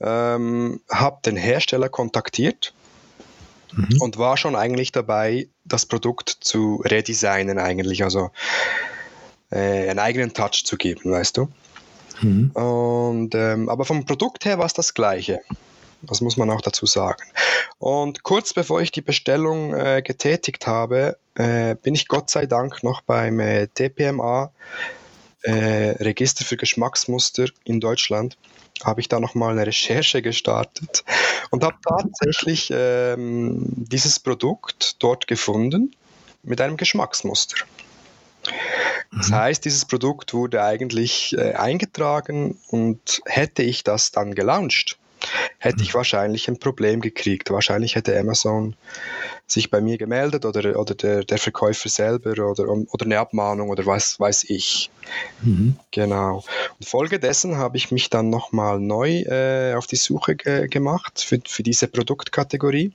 [0.00, 2.74] Ähm, habe den Hersteller kontaktiert
[3.72, 4.00] mhm.
[4.00, 8.30] und war schon eigentlich dabei, das Produkt zu redesignen eigentlich, also
[9.50, 11.48] äh, einen eigenen Touch zu geben, weißt du.
[12.20, 12.50] Mhm.
[12.50, 15.40] Und, ähm, aber vom Produkt her war es das gleiche.
[16.02, 17.22] Das muss man auch dazu sagen.
[17.78, 22.82] Und kurz bevor ich die Bestellung äh, getätigt habe, äh, bin ich Gott sei Dank
[22.82, 24.50] noch beim äh, TPMA
[25.42, 25.52] äh,
[26.02, 28.36] Register für Geschmacksmuster in Deutschland
[28.82, 31.04] habe ich da nochmal eine Recherche gestartet
[31.50, 35.94] und habe tatsächlich ähm, dieses Produkt dort gefunden
[36.42, 37.56] mit einem Geschmacksmuster.
[39.12, 39.34] Das mhm.
[39.34, 44.98] heißt, dieses Produkt wurde eigentlich äh, eingetragen und hätte ich das dann gelauncht,
[45.58, 45.98] hätte ich mhm.
[45.98, 47.50] wahrscheinlich ein Problem gekriegt.
[47.50, 48.74] Wahrscheinlich hätte Amazon
[49.46, 53.86] sich bei mir gemeldet oder, oder der, der Verkäufer selber oder, oder eine Abmahnung oder
[53.86, 54.90] was weiß ich.
[55.42, 55.76] Mhm.
[55.90, 56.44] Genau.
[56.78, 61.40] Und folgedessen habe ich mich dann nochmal neu äh, auf die Suche ge gemacht für,
[61.46, 62.92] für diese Produktkategorie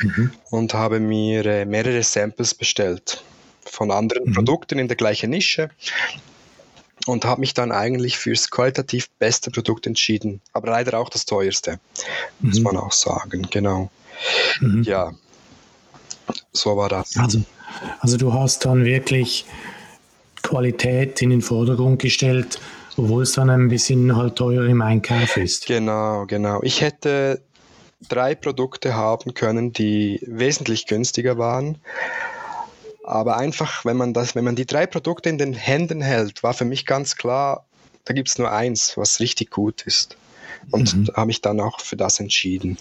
[0.00, 0.30] mhm.
[0.50, 3.22] und habe mir äh, mehrere Samples bestellt
[3.64, 4.32] von anderen mhm.
[4.32, 5.70] Produkten in der gleichen Nische
[7.06, 11.78] und habe mich dann eigentlich fürs qualitativ beste Produkt entschieden, aber leider auch das teuerste,
[12.40, 12.48] mhm.
[12.48, 13.90] muss man auch sagen, genau.
[14.60, 14.82] Mhm.
[14.82, 15.12] Ja,
[16.52, 17.16] so war das.
[17.16, 17.42] Also,
[18.00, 19.46] also du hast dann wirklich
[20.42, 22.60] Qualität in den Vordergrund gestellt,
[22.96, 25.66] obwohl es dann ein bisschen halt teuer im Einkauf ist.
[25.66, 26.60] Genau, genau.
[26.62, 27.42] Ich hätte
[28.08, 31.78] drei Produkte haben können, die wesentlich günstiger waren,
[33.06, 36.54] aber einfach, wenn man das, wenn man die drei Produkte in den Händen hält, war
[36.54, 37.64] für mich ganz klar,
[38.04, 40.16] da gibt es nur eins, was richtig gut ist.
[40.70, 41.10] Und mhm.
[41.14, 42.76] habe ich dann auch für das entschieden.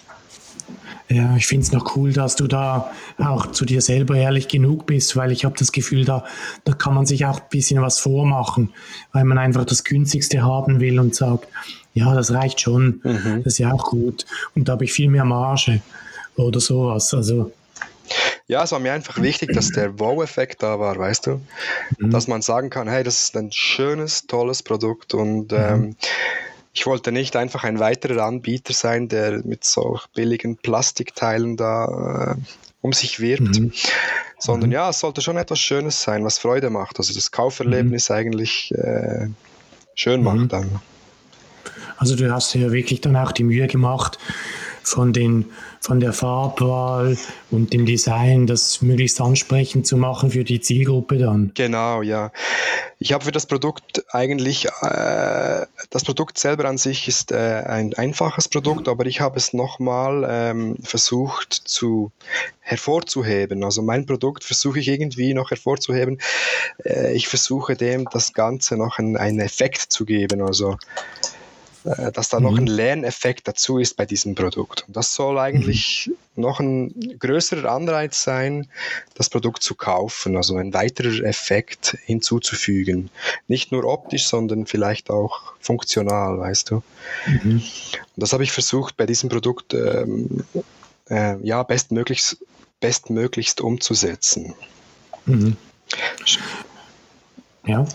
[1.07, 4.87] Ja, ich finde es noch cool, dass du da auch zu dir selber ehrlich genug
[4.87, 6.25] bist, weil ich habe das Gefühl, da,
[6.63, 8.73] da kann man sich auch ein bisschen was vormachen,
[9.11, 11.47] weil man einfach das Günstigste haben will und sagt,
[11.93, 13.43] ja, das reicht schon, mhm.
[13.43, 14.25] das ist ja auch gut.
[14.55, 15.81] Und da habe ich viel mehr Marge
[16.35, 17.13] oder sowas.
[17.13, 17.51] Also
[18.47, 21.41] ja, es war mir einfach wichtig, dass der Wow-Effekt da war, weißt du?
[21.97, 22.11] Mhm.
[22.11, 25.57] Dass man sagen kann, hey, das ist ein schönes, tolles Produkt und mhm.
[25.57, 25.95] ähm,
[26.73, 32.41] ich wollte nicht einfach ein weiterer Anbieter sein, der mit so billigen Plastikteilen da äh,
[32.81, 33.71] um sich wirbt, mhm.
[34.37, 34.75] sondern mhm.
[34.75, 36.99] ja, es sollte schon etwas Schönes sein, was Freude macht.
[36.99, 38.15] Also das Kauferlebnis mhm.
[38.15, 39.29] eigentlich äh,
[39.95, 40.47] schön macht mhm.
[40.49, 40.79] dann.
[41.97, 44.19] Also du hast ja wirklich dann auch die Mühe gemacht,
[44.85, 45.45] von, den,
[45.81, 47.17] von der Farbwahl
[47.51, 51.51] und dem Design, das möglichst ansprechend zu machen für die Zielgruppe dann.
[51.55, 52.31] Genau, ja.
[52.99, 57.93] Ich habe für das Produkt eigentlich, äh, das Produkt selber an sich ist äh, ein
[57.95, 62.11] einfaches Produkt, aber ich habe es nochmal ähm, versucht zu
[62.61, 63.63] hervorzuheben.
[63.63, 66.19] Also mein Produkt versuche ich irgendwie noch hervorzuheben.
[66.83, 70.41] Äh, ich versuche dem das Ganze noch einen, einen Effekt zu geben.
[70.41, 70.77] Also
[71.85, 72.43] dass da mhm.
[72.45, 74.85] noch ein Lerneffekt dazu ist bei diesem Produkt.
[74.87, 76.41] Und das soll eigentlich mhm.
[76.41, 78.67] noch ein größerer Anreiz sein,
[79.13, 83.11] das Produkt zu kaufen, also ein weiterer Effekt hinzuzufügen.
[83.47, 86.83] Nicht nur optisch, sondern vielleicht auch funktional, weißt du.
[87.27, 87.61] Mhm.
[87.61, 87.63] Und
[88.15, 90.43] das habe ich versucht bei diesem Produkt ähm,
[91.09, 92.37] äh, ja, bestmöglichst,
[92.79, 94.55] bestmöglichst umzusetzen.
[95.25, 95.55] Mhm.
[97.65, 97.85] Ja.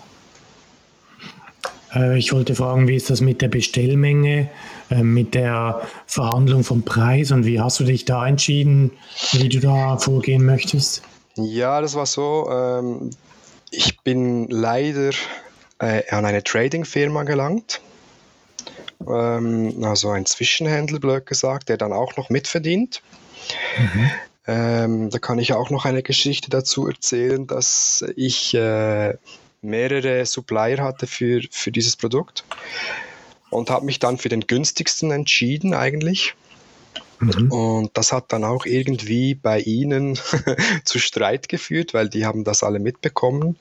[1.94, 4.48] Äh, ich wollte fragen, wie ist das mit der Bestellmenge,
[4.90, 8.92] äh, mit der Verhandlung vom Preis und wie hast du dich da entschieden,
[9.32, 11.02] wie du da vorgehen möchtest?
[11.36, 12.48] Ja, das war so.
[12.50, 13.10] Ähm,
[13.70, 15.10] ich bin leider
[15.78, 17.80] äh, an eine Trading-Firma gelangt.
[19.06, 23.02] Ähm, also ein Zwischenhändler, blöd gesagt, der dann auch noch mitverdient.
[23.78, 24.10] Mhm.
[24.46, 29.14] Ähm, da kann ich auch noch eine Geschichte dazu erzählen, dass ich äh,
[29.62, 32.44] mehrere Supplier hatte für, für dieses Produkt
[33.50, 36.34] und habe mich dann für den günstigsten entschieden eigentlich.
[37.18, 37.52] Mhm.
[37.52, 40.18] Und das hat dann auch irgendwie bei ihnen
[40.84, 43.56] zu Streit geführt, weil die haben das alle mitbekommen,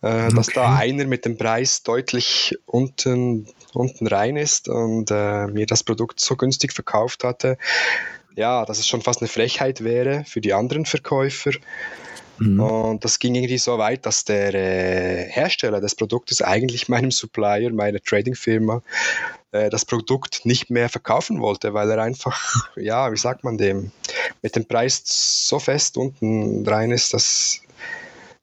[0.00, 0.34] äh, okay.
[0.34, 5.84] dass da einer mit dem Preis deutlich unten, unten rein ist und äh, mir das
[5.84, 7.58] Produkt so günstig verkauft hatte,
[8.34, 11.50] ja, dass es schon fast eine Frechheit wäre für die anderen Verkäufer.
[12.42, 12.60] Mhm.
[12.60, 17.72] Und das ging irgendwie so weit, dass der äh, Hersteller des Produktes eigentlich meinem Supplier,
[17.72, 18.82] meiner Trading-Firma,
[19.52, 23.92] äh, das Produkt nicht mehr verkaufen wollte, weil er einfach, ja, wie sagt man dem,
[24.42, 27.60] mit dem Preis so fest unten rein ist, dass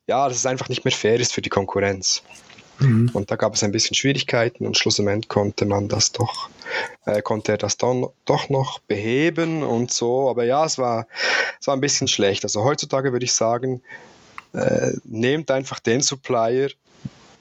[0.07, 2.23] ja, dass es einfach nicht mehr fair ist für die Konkurrenz.
[2.79, 3.09] Mhm.
[3.13, 6.49] Und da gab es ein bisschen Schwierigkeiten und schlussendlich konnte man das doch,
[7.05, 10.29] äh, konnte er das dann doch noch beheben und so.
[10.29, 11.07] Aber ja, es war,
[11.59, 12.43] es war ein bisschen schlecht.
[12.43, 13.81] Also heutzutage würde ich sagen,
[14.53, 16.69] äh, nehmt einfach den Supplier,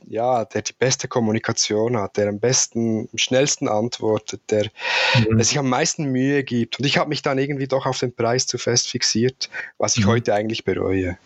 [0.08, 4.70] ja, der die beste Kommunikation hat, der am besten, am schnellsten antwortet, der,
[5.14, 5.36] mhm.
[5.36, 6.78] der sich am meisten Mühe gibt.
[6.78, 10.04] Und ich habe mich dann irgendwie doch auf den Preis zu fest fixiert, was ich
[10.04, 10.10] mhm.
[10.10, 11.18] heute eigentlich bereue.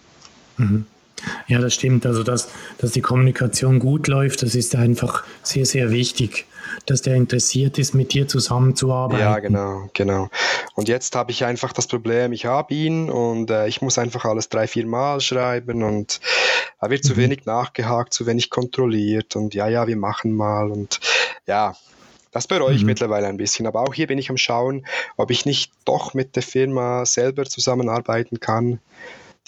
[0.56, 0.86] Mhm.
[1.46, 2.06] Ja, das stimmt.
[2.06, 6.46] Also, dass, dass die Kommunikation gut läuft, das ist einfach sehr, sehr wichtig,
[6.86, 9.22] dass der interessiert ist, mit dir zusammenzuarbeiten.
[9.22, 10.28] Ja, genau, genau.
[10.74, 14.24] Und jetzt habe ich einfach das Problem, ich habe ihn und äh, ich muss einfach
[14.24, 16.20] alles drei, vier Mal schreiben und
[16.80, 17.18] er wird zu mhm.
[17.18, 21.00] wenig nachgehakt, zu wenig kontrolliert und ja, ja, wir machen mal und
[21.46, 21.76] ja,
[22.32, 22.86] das bereue ich mhm.
[22.86, 23.66] mittlerweile ein bisschen.
[23.66, 27.44] Aber auch hier bin ich am Schauen, ob ich nicht doch mit der Firma selber
[27.44, 28.80] zusammenarbeiten kann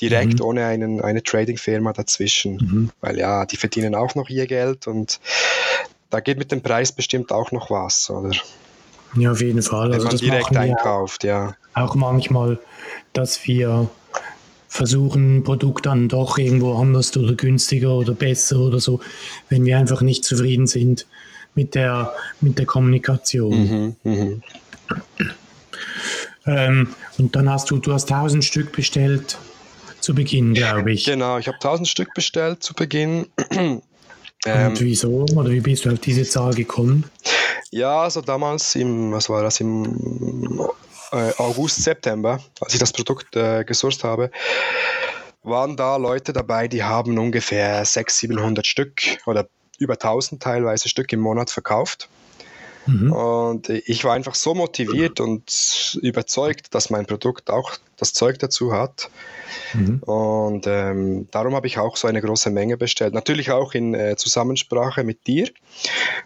[0.01, 0.45] direkt mhm.
[0.45, 2.57] ohne einen, eine Trading-Firma dazwischen.
[2.57, 2.91] Mhm.
[3.01, 5.21] Weil ja, die verdienen auch noch ihr Geld und
[6.11, 8.31] da geht mit dem Preis bestimmt auch noch was, oder?
[9.17, 9.91] Ja, auf jeden Fall.
[9.91, 11.57] Wenn also man direkt einkauft, ja.
[11.75, 12.59] Auch manchmal,
[13.13, 13.89] dass wir
[14.69, 19.01] versuchen, ein Produkt dann doch irgendwo anders oder günstiger oder besser oder so,
[19.49, 21.07] wenn wir einfach nicht zufrieden sind
[21.55, 23.97] mit der, mit der Kommunikation.
[24.03, 24.41] Mhm, mh.
[26.47, 29.39] ähm, und dann hast du, du hast 1000 Stück bestellt
[30.05, 31.05] zu Beginn, glaube ich.
[31.05, 33.27] Genau, ich habe 1000 Stück bestellt zu Beginn.
[33.51, 33.83] Und
[34.45, 35.25] ähm, wieso?
[35.35, 37.05] Oder wie bist du auf diese Zahl gekommen?
[37.71, 40.61] Ja, also damals im, was war das, im
[41.13, 44.31] äh, August, September, als ich das Produkt äh, gesourced habe,
[45.43, 51.11] waren da Leute dabei, die haben ungefähr 600, 700 Stück oder über 1000 teilweise Stück
[51.15, 52.11] im Monat verkauft.
[52.87, 53.13] Mhm.
[53.13, 58.73] Und ich war einfach so motiviert und überzeugt, dass mein Produkt auch das Zeug dazu
[58.73, 59.11] hat.
[59.73, 59.99] Mhm.
[60.03, 63.15] Und ähm, darum habe ich auch so eine große Menge bestellt.
[63.15, 65.49] Natürlich auch in äh, Zusammensprache mit dir.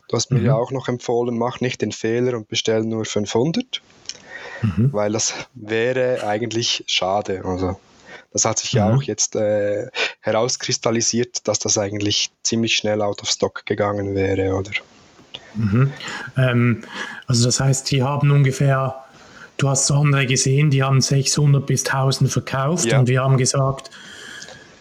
[0.08, 0.46] Du hast mir mhm.
[0.46, 3.82] ja auch noch empfohlen, mach nicht den Fehler und bestell nur 500.
[4.62, 4.92] Mhm.
[4.92, 7.42] Weil das wäre eigentlich schade.
[7.44, 7.78] Also,
[8.32, 8.98] das hat sich ja mhm.
[8.98, 9.88] auch jetzt äh,
[10.20, 14.72] herauskristallisiert, dass das eigentlich ziemlich schnell out of stock gegangen wäre, oder?
[15.58, 15.92] Mhm.
[16.36, 16.78] Ähm,
[17.26, 18.94] also das heißt, die haben ungefähr,
[19.56, 22.98] du hast so andere gesehen, die haben 600 bis 1000 verkauft ja.
[22.98, 23.90] und wir haben gesagt,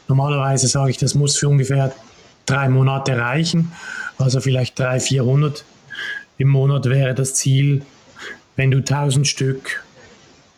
[0.07, 1.93] normalerweise sage ich, das muss für ungefähr
[2.45, 3.71] drei Monate reichen,
[4.17, 5.65] also vielleicht 300, 400
[6.37, 7.81] im Monat wäre das Ziel,
[8.55, 9.83] wenn du 1000 Stück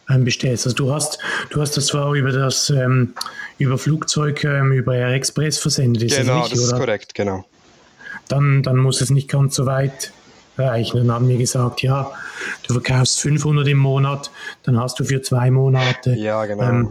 [0.09, 0.65] ähm, bestellst.
[0.65, 3.13] Also du hast, du hast das zwar über das ähm,
[3.57, 6.03] über Flugzeug, ähm, über Air Express versendet.
[6.03, 7.45] Ist genau, das, richtig, das ist korrekt, genau
[8.29, 10.13] dann, dann muss es nicht ganz so weit
[10.57, 10.97] reichen.
[10.97, 12.11] Dann haben wir gesagt, ja,
[12.67, 14.31] du verkaufst 500 im Monat,
[14.63, 16.13] dann hast du für zwei Monate.
[16.13, 16.63] Ja, genau.
[16.63, 16.89] Ähm,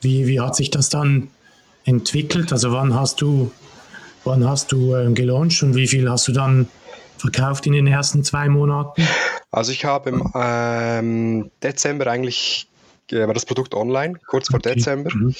[0.00, 1.28] wie, wie hat sich das dann
[1.84, 2.52] entwickelt?
[2.52, 3.50] Also wann hast du,
[4.24, 6.68] wann hast du ähm, gelauncht und wie viel hast du dann
[7.18, 9.06] verkauft in den ersten zwei Monaten?
[9.50, 12.68] Also ich habe im ähm, Dezember eigentlich,
[13.10, 14.74] äh, war das Produkt online, kurz vor okay.
[14.74, 15.10] Dezember.
[15.14, 15.34] Mhm.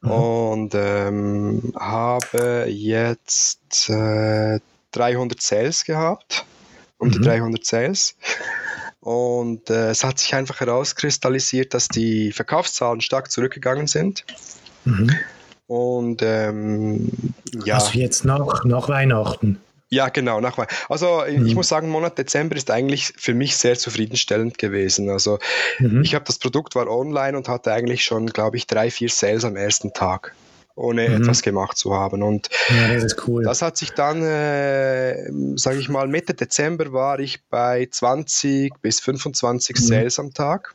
[0.00, 0.10] Mhm.
[0.10, 4.60] Und ähm, habe jetzt äh,
[4.92, 6.44] 300 Sales gehabt,
[6.98, 7.12] um mhm.
[7.12, 8.16] die 300 Sales.
[9.00, 14.24] Und äh, es hat sich einfach herauskristallisiert, dass die Verkaufszahlen stark zurückgegangen sind.
[14.84, 15.10] Mhm.
[15.66, 17.10] Und ähm,
[17.64, 17.74] ja.
[17.74, 19.60] Also jetzt nach, nach Weihnachten.
[19.90, 20.40] Ja, genau.
[20.40, 21.46] Nach, also mhm.
[21.46, 25.08] ich muss sagen, Monat Dezember ist eigentlich für mich sehr zufriedenstellend gewesen.
[25.08, 25.38] Also
[25.78, 26.02] mhm.
[26.02, 29.44] ich habe das Produkt war online und hatte eigentlich schon, glaube ich, drei, vier Sales
[29.44, 30.34] am ersten Tag
[30.78, 31.22] ohne mhm.
[31.22, 32.22] etwas gemacht zu haben.
[32.22, 33.42] Und ja, das, ist cool.
[33.42, 39.00] das hat sich dann, äh, sage ich mal, Mitte Dezember war ich bei 20 bis
[39.00, 39.82] 25 mhm.
[39.82, 40.74] Sales am Tag.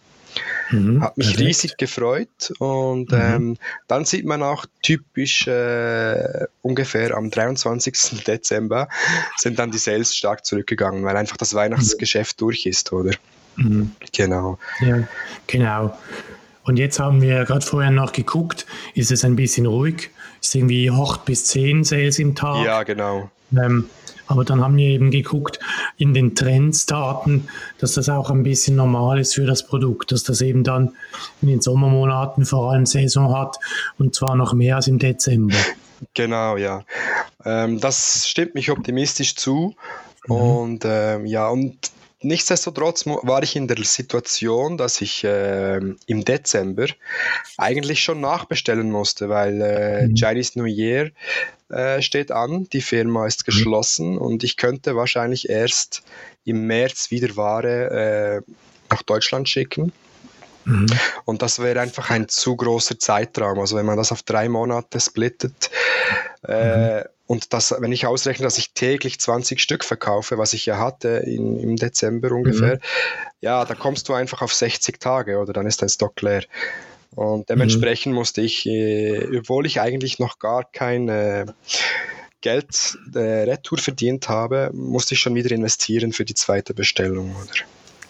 [0.71, 1.47] Mhm, Hat mich perfekt.
[1.47, 3.19] riesig gefreut und mhm.
[3.19, 8.23] ähm, dann sieht man auch typisch äh, ungefähr am 23.
[8.25, 8.89] Dezember
[9.37, 13.11] sind dann die Sales stark zurückgegangen, weil einfach das Weihnachtsgeschäft durch ist, oder?
[13.55, 13.91] Mhm.
[14.11, 14.57] Genau.
[14.79, 15.07] Ja,
[15.47, 15.97] genau.
[16.63, 20.11] Und jetzt haben wir gerade vorher noch geguckt, ist es ein bisschen ruhig,
[20.41, 22.65] ist irgendwie 8 bis 10 Sales im Tag.
[22.65, 23.29] Ja, genau.
[23.51, 23.89] Ähm,
[24.27, 25.59] aber dann haben wir eben geguckt
[25.97, 27.47] in den Trendsdaten,
[27.79, 30.93] dass das auch ein bisschen normal ist für das Produkt, dass das eben dann
[31.41, 33.57] in den Sommermonaten vor allem Saison hat
[33.97, 35.57] und zwar noch mehr als im Dezember.
[36.13, 36.83] Genau, ja.
[37.45, 39.75] Ähm, das stimmt mich optimistisch zu.
[40.27, 40.35] Mhm.
[40.35, 41.91] Und ähm, ja, und
[42.23, 46.87] nichtsdestotrotz war ich in der Situation, dass ich äh, im Dezember
[47.57, 50.15] eigentlich schon nachbestellen musste, weil äh, mhm.
[50.15, 51.11] Chinese New Year
[51.69, 53.45] äh, steht an, die Firma ist mhm.
[53.45, 54.17] geschlossen mhm.
[54.19, 56.03] und ich könnte wahrscheinlich erst
[56.45, 58.51] im März wieder Ware äh,
[58.89, 59.91] nach Deutschland schicken.
[60.65, 60.87] Mhm.
[61.25, 63.59] Und das wäre einfach ein zu großer Zeitraum.
[63.59, 65.69] Also wenn man das auf drei Monate splittet,
[66.47, 67.03] äh, mhm.
[67.33, 71.23] Und das, wenn ich ausrechne, dass ich täglich 20 Stück verkaufe, was ich ja hatte
[71.25, 72.79] in, im Dezember ungefähr, mhm.
[73.41, 76.43] ja, da kommst du einfach auf 60 Tage oder dann ist dein Stock leer.
[77.15, 78.19] Und dementsprechend mhm.
[78.19, 81.47] musste ich, äh, obwohl ich eigentlich noch gar kein äh,
[82.41, 87.35] Geld äh, Retour verdient habe, musste ich schon wieder investieren für die zweite Bestellung.
[87.35, 87.51] Oder?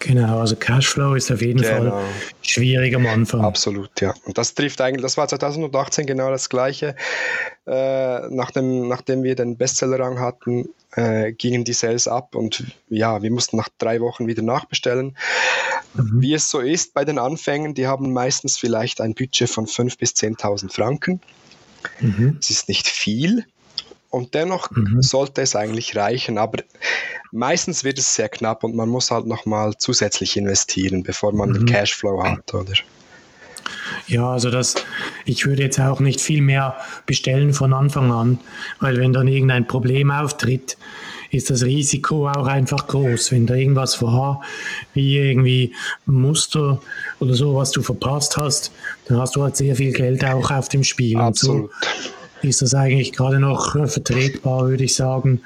[0.04, 1.90] Genau, also Cashflow ist auf jeden genau.
[1.90, 2.04] Fall
[2.42, 3.40] schwierig am Anfang.
[3.40, 4.14] Absolut, ja.
[4.24, 6.94] Und das trifft eigentlich, das war 2018 genau das Gleiche.
[7.66, 13.30] Äh, nachdem, nachdem wir den Bestsellerrang hatten, äh, gingen die Sales ab und ja, wir
[13.30, 15.16] mussten nach drei Wochen wieder nachbestellen.
[15.94, 16.20] Mhm.
[16.20, 19.98] Wie es so ist bei den Anfängen, die haben meistens vielleicht ein Budget von 5.000
[19.98, 21.20] bis 10.000 Franken.
[22.00, 22.36] Mhm.
[22.40, 23.46] Es ist nicht viel,
[24.14, 25.02] und dennoch mhm.
[25.02, 26.62] sollte es eigentlich reichen, aber
[27.32, 31.54] meistens wird es sehr knapp und man muss halt nochmal zusätzlich investieren, bevor man mhm.
[31.54, 32.72] den Cashflow hat, oder?
[34.06, 34.76] Ja, also das,
[35.24, 38.38] ich würde jetzt auch nicht viel mehr bestellen von Anfang an,
[38.78, 40.76] weil wenn dann irgendein Problem auftritt,
[41.30, 43.32] ist das Risiko auch einfach groß.
[43.32, 44.42] Wenn da irgendwas war,
[44.92, 45.74] wie irgendwie
[46.06, 46.80] Muster
[47.18, 48.70] oder so, was du verpasst hast,
[49.06, 51.18] dann hast du halt sehr viel Geld auch auf dem Spiel.
[51.18, 51.64] Absolut.
[51.64, 52.10] Und so
[52.44, 55.42] ist das eigentlich gerade noch äh, vertretbar, würde ich sagen.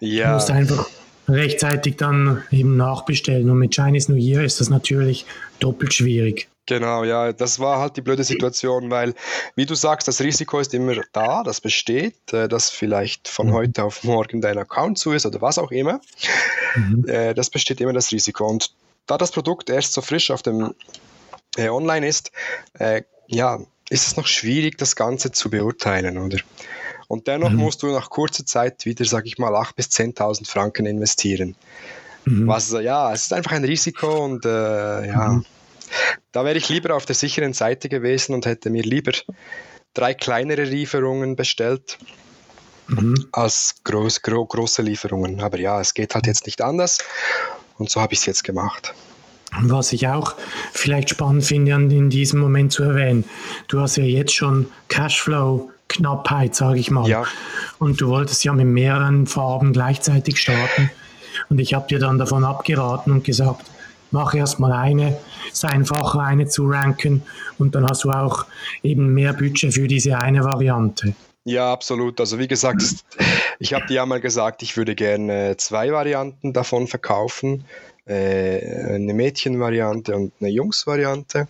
[0.00, 0.28] Ja.
[0.28, 0.88] Du musst einfach
[1.28, 3.50] rechtzeitig dann eben nachbestellen.
[3.50, 5.26] Und mit Chinese New Year ist das natürlich
[5.60, 6.48] doppelt schwierig.
[6.66, 9.14] Genau, ja, das war halt die blöde Situation, weil,
[9.54, 13.52] wie du sagst, das Risiko ist immer da, das besteht, äh, dass vielleicht von mhm.
[13.54, 16.00] heute auf morgen dein Account zu ist oder was auch immer.
[16.76, 17.08] Mhm.
[17.08, 18.46] Äh, das besteht immer das Risiko.
[18.46, 18.74] Und
[19.06, 20.74] da das Produkt erst so frisch auf dem
[21.56, 22.32] äh, Online ist,
[22.78, 23.60] äh, ja,
[23.90, 26.38] ist es noch schwierig, das Ganze zu beurteilen, oder?
[27.08, 27.56] Und dennoch mhm.
[27.56, 31.56] musst du nach kurzer Zeit wieder, sag ich mal, 8.000 bis 10.000 Franken investieren.
[32.24, 32.46] Mhm.
[32.46, 35.46] Was, ja, es ist einfach ein Risiko und äh, ja, mhm.
[36.32, 39.12] da wäre ich lieber auf der sicheren Seite gewesen und hätte mir lieber
[39.94, 41.98] drei kleinere Lieferungen bestellt
[42.88, 43.28] mhm.
[43.32, 45.40] als groß, gro große Lieferungen.
[45.40, 46.98] Aber ja, es geht halt jetzt nicht anders
[47.78, 48.92] und so habe ich es jetzt gemacht.
[49.62, 50.34] Was ich auch
[50.72, 53.24] vielleicht spannend finde, in diesem Moment zu erwähnen,
[53.68, 57.08] du hast ja jetzt schon Cashflow-Knappheit, sage ich mal.
[57.08, 57.24] Ja.
[57.78, 60.90] Und du wolltest ja mit mehreren Farben gleichzeitig starten.
[61.48, 63.64] Und ich habe dir dann davon abgeraten und gesagt,
[64.10, 65.18] mach erst mal eine,
[65.50, 67.22] ist einfacher, eine zu ranken
[67.58, 68.46] und dann hast du auch
[68.82, 71.14] eben mehr Budget für diese eine Variante.
[71.44, 72.20] Ja, absolut.
[72.20, 72.82] Also wie gesagt,
[73.58, 77.64] ich habe dir ja mal gesagt, ich würde gerne zwei Varianten davon verkaufen
[78.08, 81.46] äh, eine Mädchenvariante und eine Jungsvariante,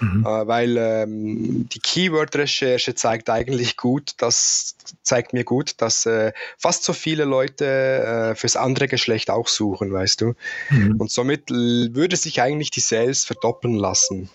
[0.00, 0.24] mhm.
[0.24, 6.84] äh, weil ähm, die Keyword-Recherche zeigt eigentlich gut, das zeigt mir gut, dass äh, fast
[6.84, 10.34] so viele Leute äh, fürs andere Geschlecht auch suchen, weißt du.
[10.70, 10.96] Mhm.
[10.98, 14.30] Und somit würde sich eigentlich die Sales verdoppeln lassen.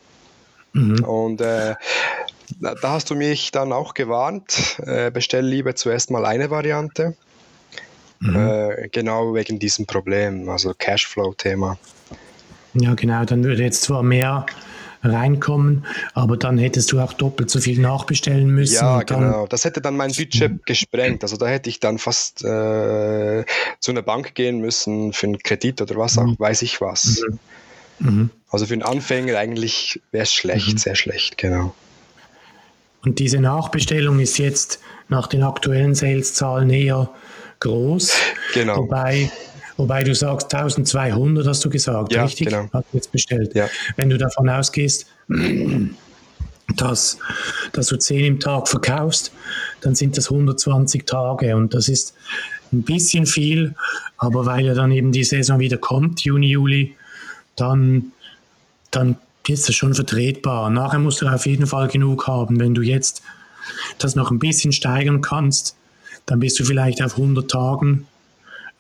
[0.73, 1.03] Mhm.
[1.05, 1.75] Und äh,
[2.59, 7.15] da hast du mich dann auch gewarnt, äh, bestell lieber zuerst mal eine Variante
[8.19, 8.35] Mhm.
[8.35, 11.77] Äh, genau wegen diesem Problem, also Cashflow-Thema.
[12.73, 14.45] Ja, genau, dann würde jetzt zwar mehr
[15.03, 18.75] reinkommen, aber dann hättest du auch doppelt so viel nachbestellen müssen.
[18.75, 19.47] Ja, genau.
[19.47, 21.23] Das hätte dann mein Budget gesprengt.
[21.23, 23.45] Also da hätte ich dann fast äh,
[23.79, 26.35] zu einer Bank gehen müssen für einen Kredit oder was auch, mhm.
[26.39, 27.21] weiß ich was.
[27.99, 28.09] Mhm.
[28.09, 28.29] mhm.
[28.49, 30.77] Also für einen Anfänger eigentlich wäre es schlecht, mhm.
[30.77, 31.73] sehr schlecht, genau.
[33.03, 37.09] Und diese Nachbestellung ist jetzt nach den aktuellen Sales-Zahlen eher
[37.65, 38.13] groß.
[38.53, 38.77] Genau.
[38.77, 39.31] Wobei,
[39.77, 42.47] wobei du sagst 1200 hast du gesagt, ja, richtig?
[42.47, 42.69] Genau.
[42.71, 43.55] Hast du jetzt bestellt.
[43.55, 43.67] Ja.
[43.97, 45.07] Wenn du davon ausgehst,
[46.75, 47.17] dass,
[47.73, 49.31] dass du 10 im Tag verkaufst,
[49.81, 52.13] dann sind das 120 Tage und das ist
[52.71, 53.75] ein bisschen viel,
[54.17, 56.95] aber weil ja dann eben die Saison wieder kommt, Juni, Juli,
[57.55, 58.11] dann,
[58.91, 60.69] dann ist das schon vertretbar.
[60.69, 62.59] Nachher musst du auf jeden Fall genug haben.
[62.59, 63.21] Wenn du jetzt
[63.99, 65.75] das noch ein bisschen steigern kannst,
[66.25, 68.07] dann bist du vielleicht auf 100 Tagen,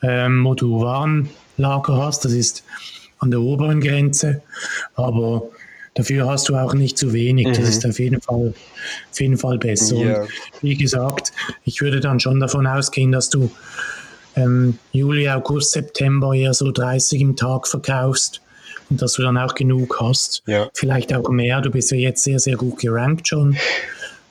[0.01, 2.25] ähm, wo du Warenlager hast.
[2.25, 2.63] Das ist
[3.19, 4.41] an der oberen Grenze,
[4.95, 5.43] aber
[5.93, 7.47] dafür hast du auch nicht zu wenig.
[7.47, 7.53] Mhm.
[7.53, 8.53] Das ist auf jeden Fall,
[9.11, 9.95] auf jeden Fall besser.
[9.95, 10.21] Yeah.
[10.21, 10.29] Und
[10.61, 11.31] wie gesagt,
[11.63, 13.51] ich würde dann schon davon ausgehen, dass du
[14.35, 18.41] ähm, Juli, August, September eher so 30 im Tag verkaufst
[18.89, 20.43] und dass du dann auch genug hast.
[20.45, 20.69] Ja.
[20.73, 21.61] Vielleicht auch mehr.
[21.61, 23.55] Du bist ja jetzt sehr, sehr gut gerankt schon.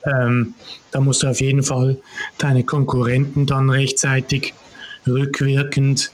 [0.04, 0.54] Ähm,
[0.90, 1.96] da musst du auf jeden Fall
[2.38, 4.54] deine Konkurrenten dann rechtzeitig
[5.06, 6.10] rückwirkend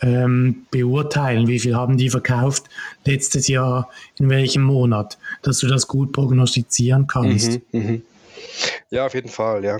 [0.00, 1.46] ähm, beurteilen?
[1.46, 2.64] Wie viel haben die verkauft
[3.04, 7.60] letztes Jahr, in welchem Monat, dass du das gut prognostizieren kannst?
[7.72, 8.02] Mhm, mhm.
[8.90, 9.78] Ja, auf jeden Fall, ja.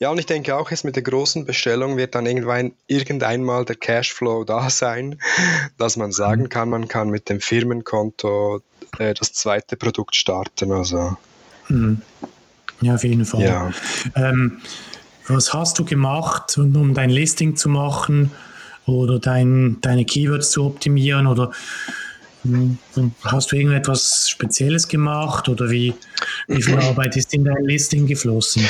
[0.00, 3.76] Ja, und ich denke auch, jetzt mit der großen Bestellung wird dann irgendwann irgendeinmal der
[3.76, 5.20] Cashflow da sein,
[5.76, 6.48] dass man sagen mhm.
[6.48, 8.60] kann, man kann mit dem Firmenkonto
[8.98, 10.72] äh, das zweite Produkt starten.
[10.72, 11.16] Also.
[11.68, 12.02] Mhm.
[12.80, 13.42] Ja, auf jeden Fall.
[13.42, 13.70] Ja.
[14.14, 14.58] Ähm,
[15.26, 18.30] was hast du gemacht, um dein Listing zu machen
[18.86, 21.52] oder dein, deine Keywords zu optimieren oder
[22.42, 22.78] hm,
[23.24, 25.94] Hast du irgendetwas Spezielles gemacht oder wie,
[26.46, 28.68] wie viel Arbeit ist in dein Listing geflossen?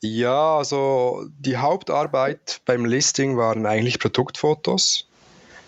[0.00, 5.06] Ja, also die Hauptarbeit beim Listing waren eigentlich Produktfotos,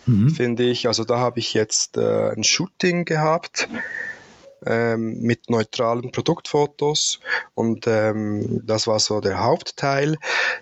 [0.06, 0.30] mhm.
[0.30, 0.86] finde ich.
[0.86, 3.68] Also da habe ich jetzt äh, ein Shooting gehabt
[4.66, 7.20] ähm, mit neutralen Produktfotos
[7.54, 10.16] und ähm, das war so der Hauptteil.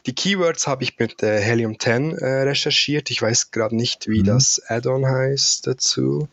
[0.06, 3.10] Die Keywords habe ich mit äh, Helium 10 äh, recherchiert.
[3.10, 4.26] Ich weiß gerade nicht, wie mhm.
[4.26, 6.28] das Add-on heißt dazu.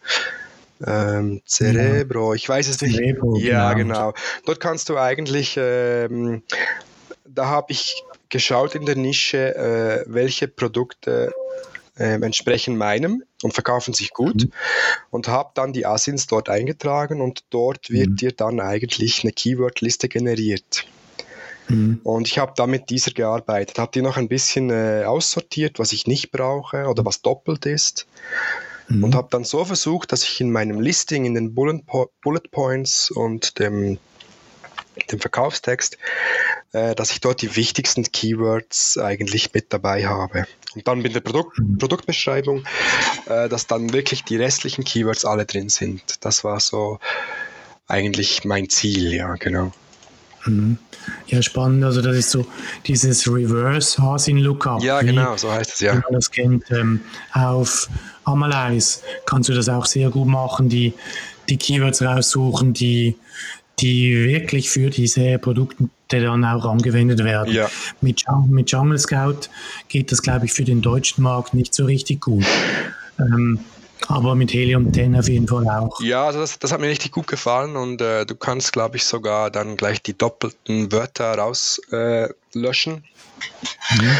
[0.85, 2.95] Ähm, Cerebro, ich weiß es nicht.
[2.95, 4.11] Cerebro, ja, genau.
[4.11, 4.13] genau.
[4.45, 6.43] Dort kannst du eigentlich, ähm,
[7.25, 11.33] da habe ich geschaut in der Nische, äh, welche Produkte
[11.97, 14.51] äh, entsprechen meinem und verkaufen sich gut mhm.
[15.09, 18.15] und habe dann die Asins dort eingetragen und dort wird mhm.
[18.15, 20.87] dir dann eigentlich eine Keyword-Liste generiert.
[21.69, 21.99] Mhm.
[22.03, 25.91] Und ich habe da mit dieser gearbeitet, habe die noch ein bisschen äh, aussortiert, was
[25.91, 28.07] ich nicht brauche oder was doppelt ist
[28.87, 29.03] mhm.
[29.03, 32.49] und habe dann so versucht, dass ich in meinem Listing, in den Bullet, po Bullet
[32.51, 33.99] Points und dem,
[35.11, 35.97] dem Verkaufstext,
[36.71, 40.45] dass ich dort die wichtigsten Keywords eigentlich mit dabei habe.
[40.75, 41.59] Und dann mit der Produkt.
[41.79, 42.63] Produktbeschreibung,
[43.27, 46.01] äh, dass dann wirklich die restlichen Keywords alle drin sind.
[46.23, 46.99] Das war so
[47.87, 49.71] eigentlich mein Ziel, ja, genau.
[50.45, 50.77] Mhm.
[51.27, 51.83] Ja, spannend.
[51.83, 52.45] Also das ist so
[52.85, 54.83] dieses Reverse Hasin Lookup.
[54.83, 55.93] Ja, genau, so heißt es ja.
[55.93, 57.01] Wenn man das kennt, ähm,
[57.33, 57.89] auf
[58.25, 60.93] Amalize kannst du das auch sehr gut machen, die,
[61.49, 63.15] die Keywords raussuchen, die,
[63.79, 67.53] die wirklich für diese Produkte dann auch angewendet werden.
[67.53, 67.69] Ja.
[68.01, 69.49] Mit, mit Jungle Scout
[69.87, 72.45] geht das, glaube ich, für den deutschen Markt nicht so richtig gut.
[73.19, 73.59] Ähm,
[74.07, 75.99] aber mit Helium 10 auf jeden Fall auch.
[76.01, 79.05] Ja, also das, das hat mir richtig gut gefallen und äh, du kannst, glaube ich,
[79.05, 82.93] sogar dann gleich die doppelten Wörter rauslöschen.
[82.93, 84.17] Äh, mhm.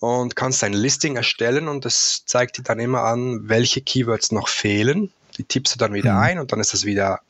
[0.00, 4.48] Und kannst ein Listing erstellen und das zeigt dir dann immer an, welche Keywords noch
[4.48, 5.10] fehlen.
[5.36, 6.20] Die tippst du dann wieder mhm.
[6.20, 7.20] ein und dann ist das wieder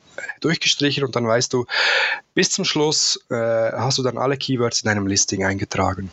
[0.41, 1.67] durchgestrichen und dann weißt du,
[2.35, 6.11] bis zum Schluss äh, hast du dann alle Keywords in deinem Listing eingetragen.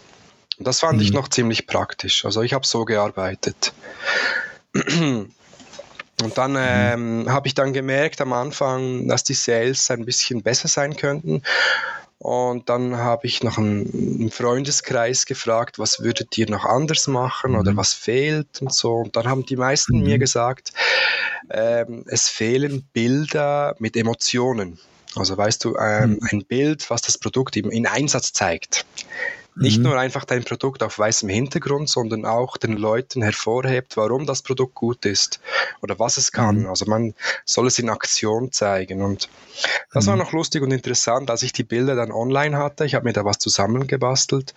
[0.57, 1.03] Und das fand mhm.
[1.03, 2.25] ich noch ziemlich praktisch.
[2.25, 3.73] Also ich habe so gearbeitet.
[6.21, 6.57] Und dann mhm.
[6.59, 11.43] ähm, habe ich dann gemerkt am Anfang, dass die Sales ein bisschen besser sein könnten.
[12.19, 17.73] Und dann habe ich noch einen, Freundeskreis gefragt, was würdet ihr noch anders machen oder
[17.73, 17.77] mhm.
[17.77, 18.95] was fehlt und so.
[18.95, 20.03] Und dann haben die meisten mhm.
[20.03, 20.73] mir gesagt,
[21.51, 24.79] ähm, es fehlen Bilder mit Emotionen.
[25.15, 26.19] Also weißt du, ähm, mhm.
[26.31, 28.85] ein Bild, was das Produkt in Einsatz zeigt.
[29.59, 29.85] Nicht mhm.
[29.85, 34.75] nur einfach dein Produkt auf weißem Hintergrund, sondern auch den Leuten hervorhebt, warum das Produkt
[34.75, 35.39] gut ist
[35.81, 36.61] oder was es kann.
[36.61, 36.69] Mhm.
[36.69, 39.01] Also man soll es in Aktion zeigen.
[39.01, 39.29] Und
[39.93, 40.09] das mhm.
[40.09, 42.85] war noch lustig und interessant, als ich die Bilder dann online hatte.
[42.85, 44.53] Ich habe mir da was zusammengebastelt.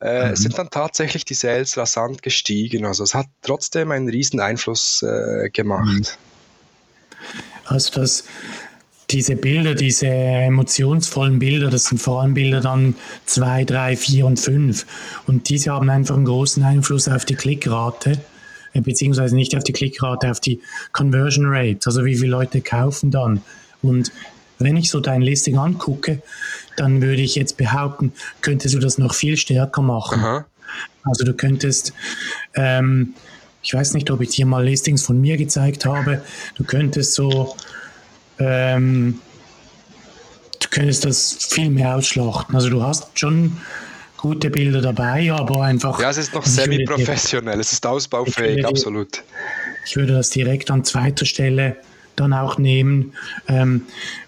[0.00, 0.36] Äh, mhm.
[0.36, 2.84] sind dann tatsächlich die Sales rasant gestiegen.
[2.84, 6.18] Also es hat trotzdem einen riesen Einfluss äh, gemacht.
[7.64, 8.24] Also das
[9.16, 12.94] diese Bilder, diese emotionsvollen Bilder, das sind vor allem Bilder dann
[13.24, 14.84] 2, 3, 4 und 5.
[15.26, 18.18] Und diese haben einfach einen großen Einfluss auf die Klickrate,
[18.74, 20.60] äh, beziehungsweise nicht auf die Klickrate, auf die
[20.92, 23.40] Conversion Rate, also wie viele Leute kaufen dann.
[23.80, 24.12] Und
[24.58, 26.20] wenn ich so dein Listing angucke,
[26.76, 28.12] dann würde ich jetzt behaupten,
[28.42, 30.20] könntest du das noch viel stärker machen.
[30.20, 30.46] Aha.
[31.04, 31.94] Also du könntest,
[32.54, 33.14] ähm,
[33.62, 36.20] ich weiß nicht, ob ich dir mal Listings von mir gezeigt habe,
[36.56, 37.56] du könntest so
[38.38, 39.20] ähm,
[40.60, 42.54] du könntest das viel mehr ausschlachten.
[42.54, 43.56] Also du hast schon
[44.16, 46.00] gute Bilder dabei, aber einfach.
[46.00, 49.22] Ja, es ist noch semi-professionell, es ist ausbaufähig, ich absolut.
[49.84, 51.76] Ich würde das direkt an zweiter Stelle
[52.16, 53.12] dann auch nehmen,
[53.46, 53.82] ähm,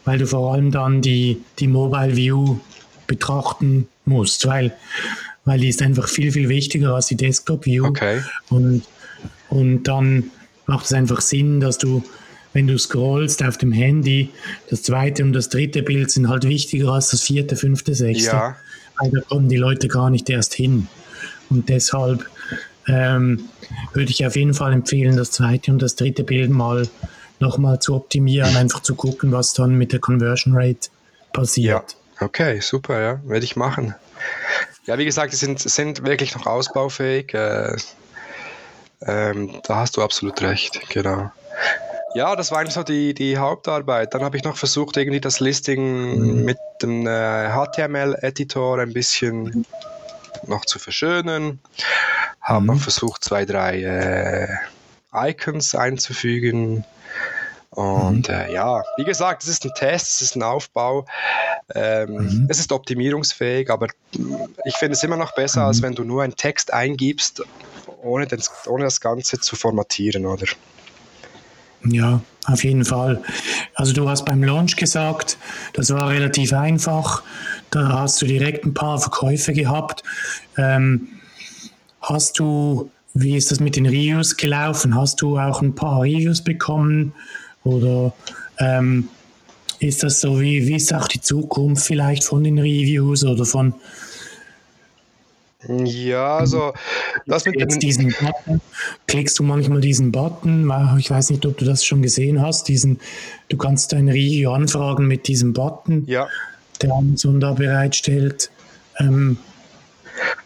[0.05, 2.59] weil du vor allem dann die, die Mobile View
[3.07, 4.77] betrachten musst, weil,
[5.45, 7.87] weil die ist einfach viel, viel wichtiger als die Desktop View.
[7.87, 8.23] Okay.
[8.51, 8.83] Und,
[9.49, 10.31] und dann
[10.67, 12.05] macht es einfach Sinn, dass du
[12.53, 14.31] wenn du scrollst auf dem Handy,
[14.71, 18.37] das zweite und das dritte Bild sind halt wichtiger als das vierte, fünfte, sechste.
[18.37, 18.57] Ja.
[18.99, 20.89] Weil da kommen die Leute gar nicht erst hin.
[21.51, 22.29] Und deshalb
[22.87, 23.49] ähm,
[23.93, 26.89] würde ich auf jeden Fall empfehlen, das zweite und das dritte Bild mal
[27.39, 30.89] nochmal zu optimieren, einfach zu gucken, was dann mit der Conversion Rate
[31.33, 31.97] passiert.
[32.21, 33.95] Ja, okay, super, ja, werde ich machen.
[34.87, 37.35] Ja, wie gesagt, sie sind, sind wirklich noch ausbaufähig.
[37.35, 37.77] Äh,
[39.01, 41.31] Ähm, da hast du absolut recht, genau.
[42.15, 44.15] Ja, das war eigentlich so die, die Hauptarbeit.
[44.15, 46.45] Dann habe ich noch versucht, irgendwie das Listing mhm.
[46.45, 49.67] mit dem äh, HTML-Editor ein bisschen
[50.47, 51.61] noch zu verschönen.
[52.41, 52.67] Habe mhm.
[52.67, 54.49] noch versucht, zwei, drei äh,
[55.31, 56.85] Icons einzufügen.
[57.71, 58.35] Und mhm.
[58.35, 61.07] äh, ja, wie gesagt, es ist ein Test, es ist ein Aufbau.
[61.75, 62.47] Ähm, mhm.
[62.49, 63.89] Es ist optimierungsfähig, aber
[64.65, 65.83] ich finde es immer noch besser, als mhm.
[65.85, 67.43] wenn du nur einen Text eingibst,
[68.03, 70.47] ohne, den, ohne das Ganze zu formatieren, oder?
[71.85, 73.23] Ja, auf jeden Fall.
[73.75, 75.39] Also du hast beim Launch gesagt,
[75.75, 77.23] das war relativ einfach.
[77.71, 80.03] Da hast du direkt ein paar Verkäufe gehabt.
[80.57, 81.09] Ähm,
[82.01, 84.95] hast du, wie ist das mit den Reviews gelaufen?
[84.95, 87.13] Hast du auch ein paar Reviews bekommen?
[87.65, 88.13] Oder
[88.59, 89.09] ähm,
[89.79, 93.75] ist das so, wie, wie ist auch die Zukunft vielleicht von den Reviews oder von,
[95.67, 96.73] ja, also
[97.27, 98.61] das mit jetzt diesen Button,
[99.09, 103.01] klickst du manchmal diesen Button, ich weiß nicht, ob du das schon gesehen hast, diesen,
[103.49, 106.29] du kannst dein Review anfragen mit diesem Button, ja.
[106.81, 108.51] der Amazon da bereitstellt.
[109.01, 109.39] Ähm,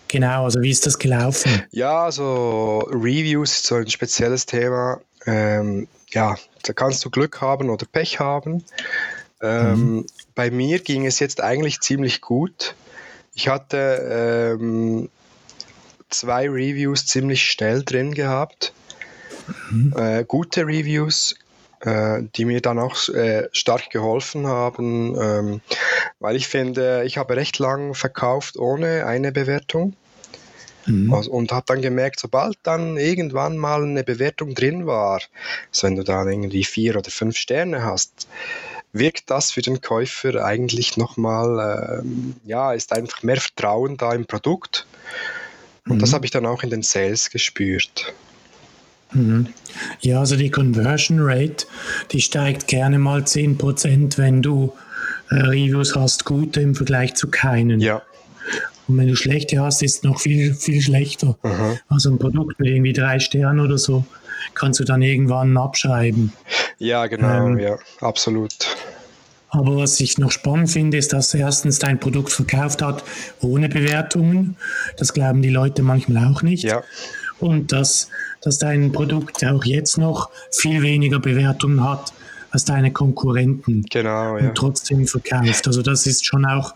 [0.08, 1.62] genau, also wie ist das gelaufen?
[1.72, 5.00] Ja, also Reviews ist so ein spezielles Thema.
[5.26, 8.64] Ähm, ja, da kannst du Glück haben oder Pech haben.
[9.42, 10.06] Ähm, mhm.
[10.34, 12.74] Bei mir ging es jetzt eigentlich ziemlich gut.
[13.34, 15.08] Ich hatte ähm,
[16.10, 18.72] zwei Reviews ziemlich schnell drin gehabt.
[19.70, 19.94] Mhm.
[19.96, 21.34] Äh, gute Reviews,
[21.80, 25.60] äh, die mir dann auch äh, stark geholfen haben, ähm,
[26.20, 29.94] weil ich finde, ich habe recht lang verkauft ohne eine Bewertung.
[30.86, 31.14] Mhm.
[31.14, 35.20] Also, und habe dann gemerkt, sobald dann irgendwann mal eine Bewertung drin war,
[35.70, 38.28] also wenn du dann irgendwie vier oder fünf Sterne hast,
[38.92, 44.26] wirkt das für den Käufer eigentlich nochmal, ähm, ja, ist einfach mehr Vertrauen da im
[44.26, 44.86] Produkt.
[45.86, 46.00] Und mhm.
[46.00, 48.12] das habe ich dann auch in den Sales gespürt.
[49.12, 49.48] Mhm.
[50.00, 51.66] Ja, also die Conversion Rate,
[52.12, 54.72] die steigt gerne mal 10%, wenn du
[55.30, 57.80] äh, Reviews hast, gute im Vergleich zu keinen.
[57.80, 58.02] Ja.
[58.88, 61.38] Und wenn du schlechte hast, ist es noch viel, viel schlechter.
[61.42, 61.78] Mhm.
[61.88, 64.04] Also ein Produkt mit irgendwie drei Sternen oder so,
[64.54, 66.32] kannst du dann irgendwann abschreiben.
[66.78, 68.54] Ja, genau, ähm, ja, absolut.
[69.48, 73.04] Aber was ich noch spannend finde, ist, dass erstens dein Produkt verkauft hat
[73.40, 74.56] ohne Bewertungen.
[74.96, 76.64] Das glauben die Leute manchmal auch nicht.
[76.64, 76.82] Ja.
[77.38, 78.08] Und dass,
[78.40, 82.14] dass dein Produkt auch jetzt noch viel weniger Bewertungen hat
[82.50, 83.84] als deine Konkurrenten.
[83.90, 84.48] Genau, ja.
[84.48, 85.66] Und trotzdem verkauft.
[85.66, 86.74] Also das ist schon auch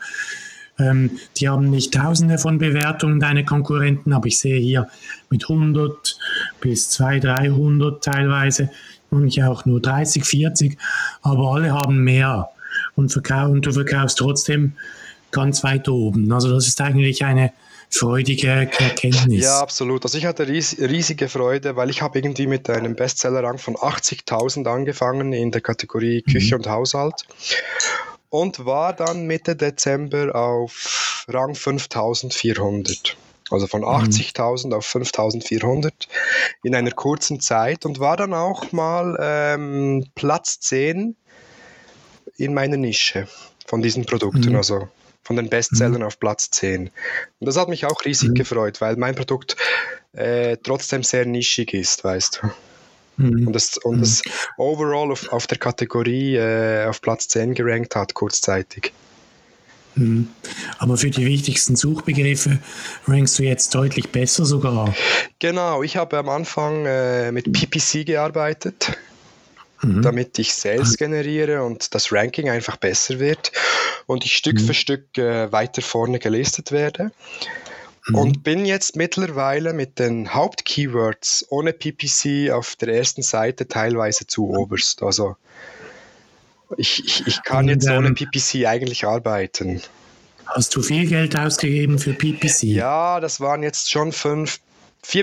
[0.79, 4.89] ähm, die haben nicht tausende von Bewertungen, deine Konkurrenten, aber ich sehe hier
[5.31, 6.19] mit 100
[6.61, 8.71] bis 200, 300 teilweise,
[9.11, 10.79] manche auch nur 30, 40,
[11.23, 12.51] aber alle haben mehr
[12.95, 14.73] und, verkau und du verkaufst trotzdem
[15.31, 16.31] ganz weit oben.
[16.33, 17.53] Also das ist eigentlich eine
[17.91, 19.45] freudige Erkenntnis.
[19.45, 20.05] Ja, absolut.
[20.05, 24.67] Also ich hatte ries riesige Freude, weil ich habe irgendwie mit einem Bestsellerrang von 80.000
[24.67, 26.63] angefangen in der Kategorie Küche mhm.
[26.63, 27.27] und Haushalt
[28.31, 33.17] und war dann Mitte Dezember auf Rang 5400.
[33.51, 34.73] Also von 80.000 mhm.
[34.73, 35.93] auf 5.400
[36.63, 41.17] in einer kurzen Zeit und war dann auch mal ähm, Platz 10
[42.37, 43.29] in meiner Nische
[43.67, 44.57] von diesen Produkten, mhm.
[44.57, 44.89] also
[45.23, 46.07] von den Bestsellern mhm.
[46.07, 46.91] auf Platz 10.
[47.41, 48.35] Und das hat mich auch riesig mhm.
[48.35, 49.57] gefreut, weil mein Produkt
[50.13, 52.51] äh, trotzdem sehr nischig ist, weißt du.
[53.23, 53.47] Mhm.
[53.47, 54.31] Und das, und das mhm.
[54.59, 58.93] overall auf, auf der Kategorie äh, auf Platz 10 gerankt hat, kurzzeitig.
[59.97, 60.29] Mhm.
[60.79, 62.59] Aber für die wichtigsten Suchbegriffe
[63.09, 64.95] rankst du jetzt deutlich besser sogar.
[65.39, 68.97] Genau, ich habe am Anfang äh, mit PPC gearbeitet,
[69.83, 70.03] mhm.
[70.03, 73.53] damit ich Sales generiere und das Ranking einfach besser wird
[74.07, 74.67] und ich Stück mhm.
[74.67, 77.11] für Stück äh, weiter vorne gelistet werde.
[78.07, 78.15] Mhm.
[78.15, 84.51] Und bin jetzt mittlerweile mit den Hauptkeywords ohne PPC auf der ersten Seite teilweise zu
[84.51, 85.03] oberst.
[85.03, 85.37] Also
[86.77, 89.81] ich, ich, ich kann Und, jetzt ohne ähm, PPC eigentlich arbeiten.
[90.47, 92.63] Hast du viel Geld ausgegeben für PPC?
[92.65, 94.61] Ja, das waren jetzt schon 400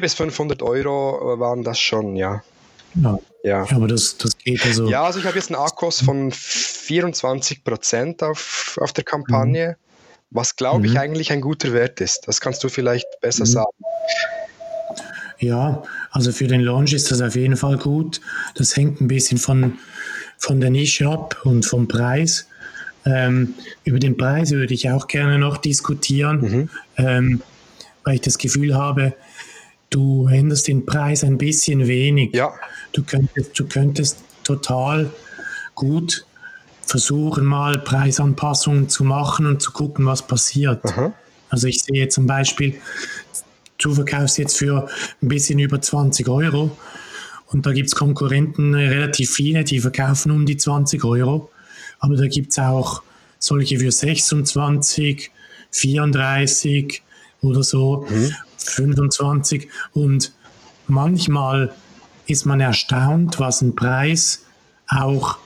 [0.02, 2.44] bis 500 Euro waren das schon, ja.
[2.96, 3.68] Ja, ja.
[3.72, 4.88] aber das, das geht also.
[4.88, 9.70] Ja, also ich habe jetzt einen Akkus von 24% auf, auf der Kampagne.
[9.70, 9.84] Mhm
[10.34, 11.00] was glaube ich mhm.
[11.00, 12.28] eigentlich ein guter Wert ist.
[12.28, 13.50] Das kannst du vielleicht besser mhm.
[13.50, 13.78] sagen.
[15.40, 18.22] Ja, also für den Launch ist das auf jeden Fall gut.
[18.56, 19.78] Das hängt ein bisschen von,
[20.44, 22.50] von der Nische ab und vom Preis.
[23.06, 23.54] Ähm,
[23.86, 26.70] über den Preis würde ich auch gerne noch diskutieren, mhm.
[26.98, 27.42] ähm,
[28.04, 29.14] weil ich das Gefühl habe,
[29.90, 32.36] du änderst den Preis ein bisschen wenig.
[32.36, 32.52] Ja.
[32.92, 35.10] Du könntest, du könntest total
[35.76, 36.26] gut
[36.86, 40.84] versuchen mal Preisanpassungen zu machen und zu gucken, was passiert.
[40.84, 41.14] Aha.
[41.50, 42.76] Also ich sehe zum Beispiel,
[43.78, 44.90] du verkaufst jetzt für
[45.22, 46.78] ein bisschen über 20 Euro
[47.54, 51.50] und da gibt es Konkurrenten äh, relativ viele, die verkaufen um die 20 Euro,
[52.00, 53.02] aber da gibt es auch
[53.40, 55.32] solche für 26,
[55.72, 57.02] 34
[57.42, 58.32] oder so, mhm.
[58.58, 60.34] 25 und
[60.88, 61.74] manchmal
[62.26, 64.46] ist man erstaunt, was ein Preis
[64.88, 65.38] auch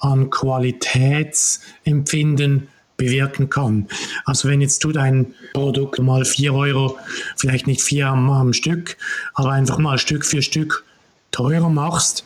[0.00, 3.88] an Qualitätsempfinden bewirken kann.
[4.24, 6.96] Also wenn jetzt du dein Produkt mal 4 Euro,
[7.36, 8.96] vielleicht nicht 4 am, am Stück,
[9.34, 10.85] aber einfach mal Stück für Stück
[11.36, 12.24] teurer machst,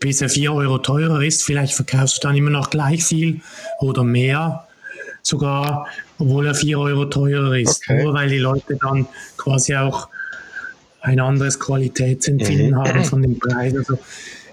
[0.00, 3.40] bis er 4 Euro teurer ist, vielleicht verkaufst du dann immer noch gleich viel
[3.80, 4.66] oder mehr
[5.22, 5.86] sogar,
[6.18, 7.82] obwohl er 4 Euro teurer ist.
[7.82, 8.02] Okay.
[8.02, 9.06] Nur weil die Leute dann
[9.36, 10.08] quasi auch
[11.02, 12.76] ein anderes Qualitätsempfinden mhm.
[12.76, 13.76] haben von dem Preis.
[13.76, 13.98] Also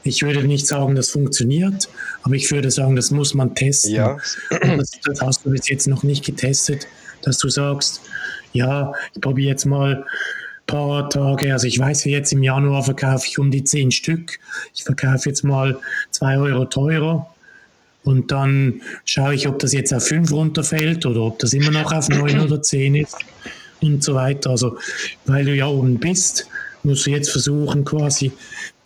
[0.04, 1.88] ich würde nicht sagen, das funktioniert,
[2.24, 3.94] aber ich würde sagen, das muss man testen.
[3.94, 4.18] Ja.
[4.50, 6.88] Das, das, hast du bis jetzt noch nicht getestet,
[7.22, 8.02] dass du sagst,
[8.52, 10.06] ja, ich probiere jetzt mal
[10.66, 14.40] paar Tage, also ich weiß, jetzt im Januar verkaufe ich um die zehn Stück.
[14.74, 15.80] Ich verkaufe jetzt mal
[16.12, 17.28] zwei Euro teurer.
[18.04, 21.92] Und dann schaue ich, ob das jetzt auf fünf runterfällt oder ob das immer noch
[21.92, 23.16] auf neun oder zehn ist
[23.82, 24.52] und so weiter.
[24.52, 24.78] Also,
[25.26, 26.48] weil du ja oben bist,
[26.84, 28.32] musst du jetzt versuchen, quasi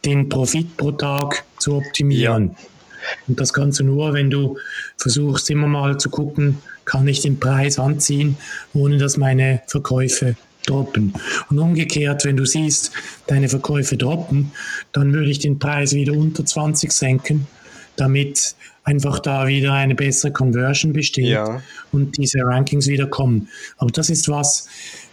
[0.05, 2.51] den Profit pro Tag zu optimieren.
[2.51, 2.67] Ja.
[3.27, 4.57] Und das kannst du nur, wenn du
[4.97, 8.37] versuchst, immer mal zu gucken, kann ich den Preis anziehen,
[8.73, 10.35] ohne dass meine Verkäufe
[10.69, 11.13] droppen.
[11.49, 12.91] Und umgekehrt, wenn du siehst,
[13.27, 14.51] deine Verkäufe droppen,
[14.91, 17.47] dann würde ich den Preis wieder unter 20 senken,
[17.95, 21.61] damit einfach da wieder eine bessere Conversion besteht ja.
[21.91, 23.49] und diese Rankings wieder kommen.
[23.77, 24.69] Aber das ist was,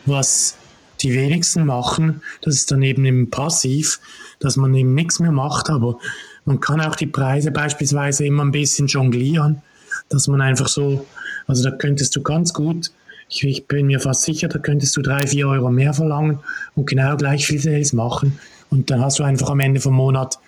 [0.06, 0.56] was
[1.00, 2.22] die wenigsten machen.
[2.42, 4.00] Das ist dann eben im Passiv,
[4.38, 5.98] dass man eben nichts mehr macht, aber
[6.44, 9.62] man kann auch die Preise beispielsweise immer ein bisschen jonglieren,
[10.08, 11.04] dass man einfach so,
[11.46, 12.92] also da könntest du ganz gut,
[13.28, 16.40] ich, ich bin mir fast sicher, da könntest du drei, vier Euro mehr verlangen
[16.74, 18.38] und genau gleich viel Sales machen
[18.70, 20.38] und dann hast du einfach am Ende vom Monat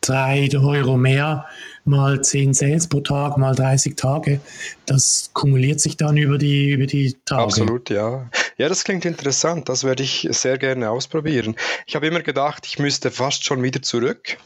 [0.00, 1.46] drei Euro mehr,
[1.84, 4.40] mal zehn Sales pro Tag, mal 30 Tage.
[4.86, 7.42] Das kumuliert sich dann über die, über die Tage.
[7.42, 8.30] Absolut, ja.
[8.56, 9.68] Ja, das klingt interessant.
[9.68, 11.56] Das werde ich sehr gerne ausprobieren.
[11.86, 14.36] Ich habe immer gedacht, ich müsste fast schon wieder zurück,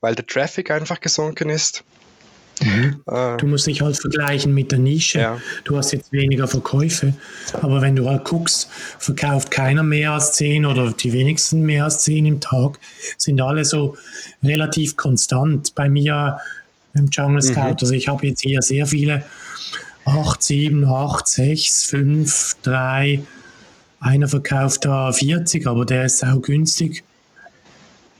[0.00, 1.84] weil der Traffic einfach gesunken ist.
[2.62, 3.00] Mhm.
[3.06, 5.20] Äh, du musst dich halt vergleichen mit der Nische.
[5.20, 5.40] Ja.
[5.64, 7.14] Du hast jetzt weniger Verkäufe,
[7.60, 12.00] aber wenn du halt guckst, verkauft keiner mehr als 10 oder die wenigsten mehr als
[12.00, 12.78] 10 im Tag,
[13.18, 13.96] sind alle so
[14.42, 15.74] relativ konstant.
[15.74, 16.38] Bei mir
[16.94, 17.76] im Jungle Scout, mhm.
[17.80, 19.24] also ich habe jetzt hier sehr viele
[20.04, 23.22] 8, 7, 8, 6, 5, 3.
[24.00, 27.04] Einer verkauft da 40, aber der ist auch günstig.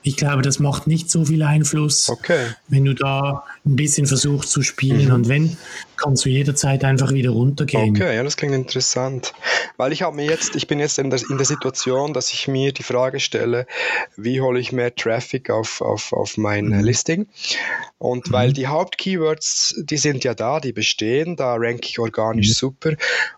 [0.03, 2.49] Ich glaube, das macht nicht so viel Einfluss, okay.
[2.69, 5.07] wenn du da ein bisschen versuchst zu spielen.
[5.07, 5.15] Mhm.
[5.15, 5.57] Und wenn,
[5.97, 7.91] kannst du jederzeit einfach wieder runtergehen.
[7.91, 9.33] Okay, ja, das klingt interessant.
[9.79, 12.47] Weil ich habe mir jetzt, ich bin jetzt in der, in der Situation, dass ich
[12.47, 13.67] mir die Frage stelle,
[14.17, 16.81] wie hole ich mehr Traffic auf, auf, auf mein mhm.
[16.81, 17.27] Listing?
[17.97, 18.33] Und mhm.
[18.33, 22.55] weil die Hauptkeywords, die sind ja da, die bestehen, da ranke ich organisch mhm.
[22.55, 22.91] super.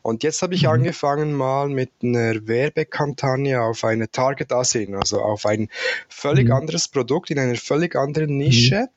[0.03, 0.71] Und jetzt habe ich mhm.
[0.71, 5.69] angefangen mal mit einer Werbekampagne auf eine Target Asin, also auf ein
[6.09, 6.55] völlig mhm.
[6.55, 8.89] anderes Produkt in einer völlig anderen Nische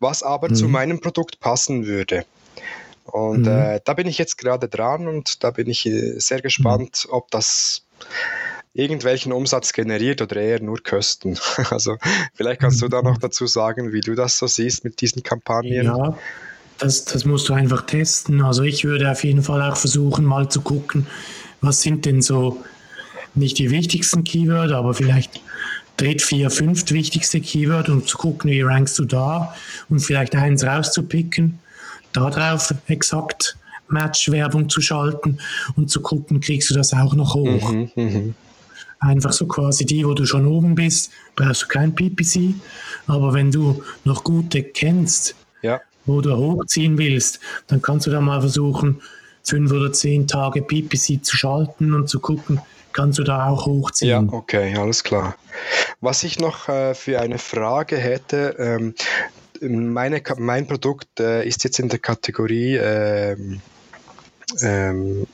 [0.00, 0.54] was aber mhm.
[0.54, 2.24] zu meinem Produkt passen würde.
[3.04, 3.48] Und mhm.
[3.48, 7.14] äh, da bin ich jetzt gerade dran und da bin ich äh, sehr gespannt, mhm.
[7.14, 7.82] ob das
[8.74, 11.38] irgendwelchen Umsatz generiert oder eher nur Kosten.
[11.70, 11.96] Also
[12.34, 15.84] vielleicht kannst du da noch dazu sagen, wie du das so siehst mit diesen Kampagnen.
[15.84, 16.18] Ja,
[16.78, 18.42] das, das musst du einfach testen.
[18.42, 21.06] Also ich würde auf jeden Fall auch versuchen, mal zu gucken,
[21.60, 22.62] was sind denn so
[23.34, 25.40] nicht die wichtigsten Keywords, aber vielleicht
[25.96, 29.54] dritt, vier, fünf wichtigste Keyword und zu gucken, wie rankst du da
[29.88, 31.58] und vielleicht eins rauszupicken,
[32.12, 33.56] darauf exakt
[33.88, 35.38] Match-Werbung zu schalten
[35.76, 37.72] und zu gucken, kriegst du das auch noch hoch.
[37.72, 38.34] Mhm, mh.
[38.98, 42.54] Einfach so quasi die, wo du schon oben bist, brauchst du kein PPC,
[43.06, 45.80] aber wenn du noch gute kennst, ja.
[46.06, 49.02] wo du hochziehen willst, dann kannst du da mal versuchen,
[49.42, 52.60] fünf oder zehn Tage PPC zu schalten und zu gucken,
[52.96, 54.28] kannst du da auch hochziehen.
[54.28, 55.36] Ja, okay, alles klar.
[56.00, 58.94] Was ich noch äh, für eine Frage hätte, ähm,
[59.60, 63.60] meine, mein Produkt äh, ist jetzt in der Kategorie ähm,
[64.62, 65.26] ähm,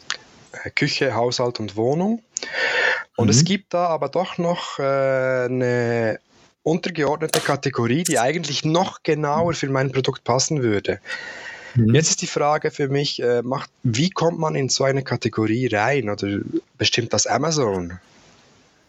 [0.74, 2.22] Küche, Haushalt und Wohnung.
[3.16, 3.30] Und mhm.
[3.30, 6.18] es gibt da aber doch noch äh, eine
[6.62, 11.00] untergeordnete Kategorie, die eigentlich noch genauer für mein Produkt passen würde.
[11.74, 11.94] Mhm.
[11.94, 15.68] Jetzt ist die Frage für mich, äh, macht, wie kommt man in so eine Kategorie
[15.68, 16.08] rein?
[16.10, 16.38] Oder
[16.78, 17.98] bestimmt das Amazon?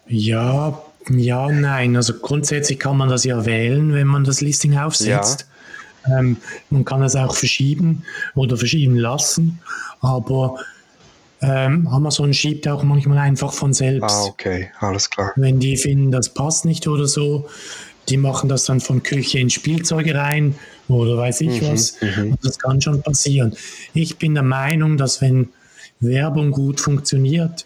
[0.08, 1.96] Ja, ja, nein.
[1.96, 5.48] Also grundsätzlich kann man das ja wählen, wenn man das Listing aufsetzt.
[6.08, 6.20] Ja.
[6.20, 6.38] Ähm,
[6.70, 8.04] man kann es auch verschieben
[8.36, 9.60] oder verschieben lassen,
[10.02, 10.60] aber
[11.42, 14.14] ähm, Amazon schiebt auch manchmal einfach von selbst.
[14.14, 15.32] Ah, okay, alles klar.
[15.36, 17.50] Wenn die finden, das passt nicht oder so,
[18.10, 20.56] die machen das dann von Küche in Spielzeuge rein
[20.94, 22.02] oder weiß ich mhm, was.
[22.02, 22.38] Mhm.
[22.42, 23.56] Das kann schon passieren.
[23.94, 25.50] Ich bin der Meinung, dass wenn
[26.00, 27.66] Werbung gut funktioniert,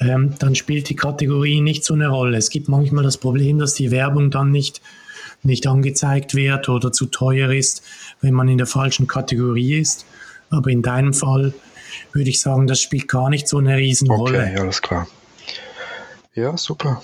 [0.00, 2.38] ähm, dann spielt die Kategorie nicht so eine Rolle.
[2.38, 4.80] Es gibt manchmal das Problem, dass die Werbung dann nicht,
[5.42, 7.82] nicht angezeigt wird oder zu teuer ist,
[8.20, 10.06] wenn man in der falschen Kategorie ist.
[10.48, 11.52] Aber in deinem Fall
[12.12, 14.40] würde ich sagen, das spielt gar nicht so eine Riesenrolle.
[14.40, 15.06] Okay, alles klar.
[16.34, 17.02] Ja, super.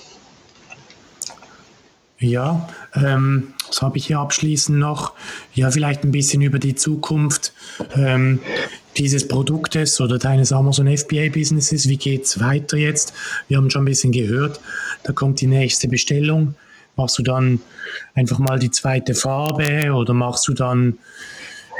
[2.18, 5.12] Ja, ähm, was habe ich hier abschließend noch?
[5.54, 7.52] Ja, vielleicht ein bisschen über die Zukunft
[7.96, 8.40] ähm,
[8.96, 11.88] dieses Produktes oder deines Amazon FBA-Businesses.
[11.88, 13.12] Wie geht es weiter jetzt?
[13.48, 14.60] Wir haben schon ein bisschen gehört,
[15.02, 16.54] da kommt die nächste Bestellung.
[16.96, 17.60] Machst du dann
[18.14, 20.98] einfach mal die zweite Farbe oder machst du dann,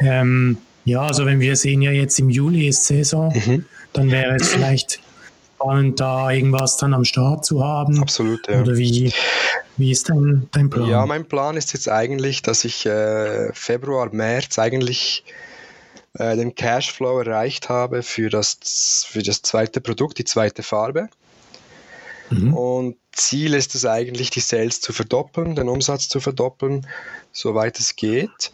[0.01, 3.65] ähm, ja, also wenn wir sehen ja jetzt im Juli ist Saison, mhm.
[3.95, 5.01] dann wäre es vielleicht
[5.57, 8.01] spannend, da irgendwas dann am Start zu haben.
[8.01, 8.61] Absolut, ja.
[8.61, 9.13] Oder wie,
[9.77, 10.89] wie ist dein, dein Plan?
[10.89, 15.25] Ja, mein Plan ist jetzt eigentlich, dass ich äh, Februar, März eigentlich
[16.15, 21.09] äh, den Cashflow erreicht habe für das, für das zweite Produkt, die zweite Farbe.
[22.31, 22.55] Mhm.
[22.55, 26.87] Und Ziel ist es eigentlich, die Sales zu verdoppeln, den Umsatz zu verdoppeln,
[27.33, 28.53] soweit es geht.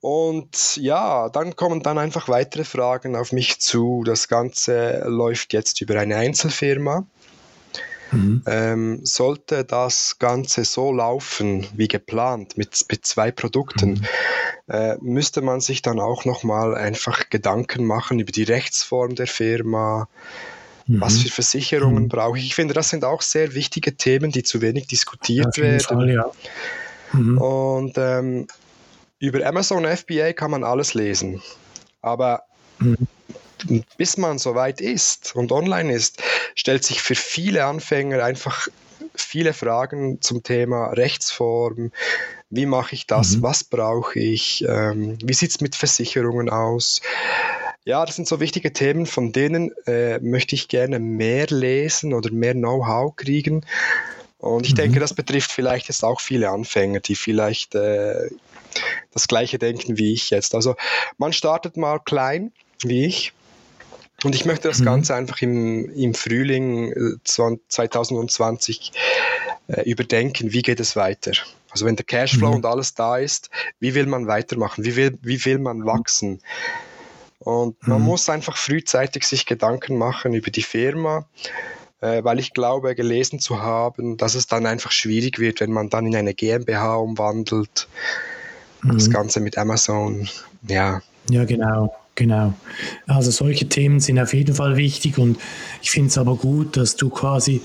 [0.00, 4.02] Und ja, dann kommen dann einfach weitere Fragen auf mich zu.
[4.04, 7.04] Das Ganze läuft jetzt über eine Einzelfirma.
[8.12, 8.42] Mhm.
[8.46, 14.74] Ähm, sollte das Ganze so laufen wie geplant mit, mit zwei Produkten, mhm.
[14.74, 20.08] äh, müsste man sich dann auch nochmal einfach Gedanken machen über die Rechtsform der Firma,
[20.86, 21.00] mhm.
[21.00, 22.08] was für Versicherungen mhm.
[22.08, 22.46] brauche ich.
[22.46, 25.80] Ich finde, das sind auch sehr wichtige Themen, die zu wenig diskutiert werden.
[25.80, 26.30] Fall, ja.
[27.12, 27.38] Mhm.
[27.38, 28.46] Und ähm,
[29.18, 31.42] über Amazon FBA kann man alles lesen.
[32.02, 32.42] Aber
[32.78, 33.06] mhm
[33.96, 36.22] bis man soweit ist und online ist,
[36.54, 38.68] stellt sich für viele Anfänger einfach
[39.14, 41.92] viele Fragen zum Thema Rechtsform.
[42.50, 43.36] Wie mache ich das?
[43.36, 43.42] Mhm.
[43.42, 44.64] Was brauche ich?
[44.66, 47.00] Ähm, wie sieht es mit Versicherungen aus?
[47.84, 52.30] Ja, das sind so wichtige Themen, von denen äh, möchte ich gerne mehr lesen oder
[52.30, 53.64] mehr Know-how kriegen.
[54.38, 54.76] Und ich mhm.
[54.76, 58.30] denke, das betrifft vielleicht jetzt auch viele Anfänger, die vielleicht äh,
[59.12, 60.54] das gleiche denken wie ich jetzt.
[60.54, 60.76] Also
[61.18, 62.52] man startet mal klein,
[62.82, 63.32] wie ich,
[64.24, 64.84] und ich möchte das mhm.
[64.84, 68.92] Ganze einfach im, im Frühling 2020
[69.68, 71.32] äh, äh, überdenken, wie geht es weiter.
[71.70, 72.56] Also wenn der Cashflow mhm.
[72.56, 76.40] und alles da ist, wie will man weitermachen, wie will, wie will man wachsen.
[77.38, 78.06] Und man mhm.
[78.06, 81.26] muss einfach frühzeitig sich Gedanken machen über die Firma,
[82.00, 85.88] äh, weil ich glaube, gelesen zu haben, dass es dann einfach schwierig wird, wenn man
[85.88, 87.88] dann in eine GmbH umwandelt.
[88.82, 89.12] Das mhm.
[89.12, 90.28] Ganze mit Amazon,
[90.66, 91.02] ja.
[91.28, 91.94] Ja, genau.
[92.14, 92.52] Genau.
[93.06, 95.38] Also solche Themen sind auf jeden Fall wichtig und
[95.80, 97.62] ich finde es aber gut, dass du quasi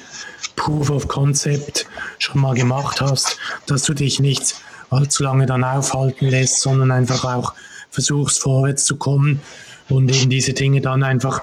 [0.56, 1.88] Proof of Concept
[2.20, 4.56] schon mal gemacht hast, dass du dich nicht
[4.90, 7.54] allzu lange dann aufhalten lässt, sondern einfach auch
[7.90, 9.42] versuchst vorwärts zu kommen
[9.90, 11.42] und eben diese Dinge dann einfach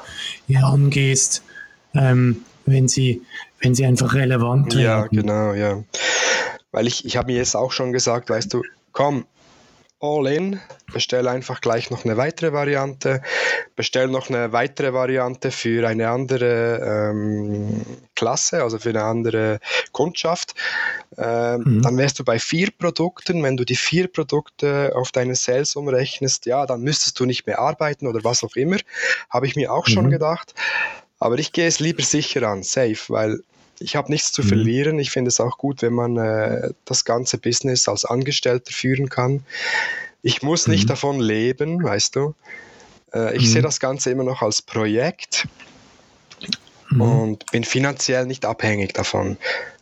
[0.49, 1.43] ja, angehst,
[1.95, 3.23] ähm, wenn sie
[3.63, 4.83] wenn sie einfach relevant werden.
[4.83, 5.83] Ja, genau, ja.
[6.73, 9.25] Weil ich, ich habe mir jetzt auch schon gesagt, weißt du, komm,
[10.03, 10.61] all in,
[10.93, 13.23] bestell einfach gleich noch eine weitere Variante,
[13.77, 17.87] bestell noch eine weitere Variante für eine andere ähm,
[18.17, 19.61] Klasse, also für eine andere
[19.93, 20.55] Kundschaft.
[21.17, 21.83] Ähm, mhm.
[21.83, 23.43] Dann wärst du bei vier Produkten.
[23.43, 27.61] Wenn du die vier Produkte auf deine Sales umrechnest, ja, dann müsstest du nicht mehr
[27.61, 28.79] arbeiten oder was auch immer.
[29.31, 29.93] Habe ich mir auch mhm.
[29.93, 30.55] schon gedacht.
[31.21, 33.45] Aber ich gehe es lieber sicher an, safe, weil
[33.83, 34.49] ich habe nichts zu mhm.
[34.49, 34.99] verlieren.
[34.99, 39.45] Ich finde es auch gut, wenn man äh, das ganze Business als Angestellter führen kann.
[40.23, 40.89] Ich muss nicht mhm.
[40.89, 42.35] davon leben, weißt du.
[43.13, 43.47] Äh, ich mhm.
[43.47, 45.49] sehe das Ganze immer noch als Projekt
[46.91, 47.01] mhm.
[47.01, 49.37] und bin finanziell nicht abhängig davon.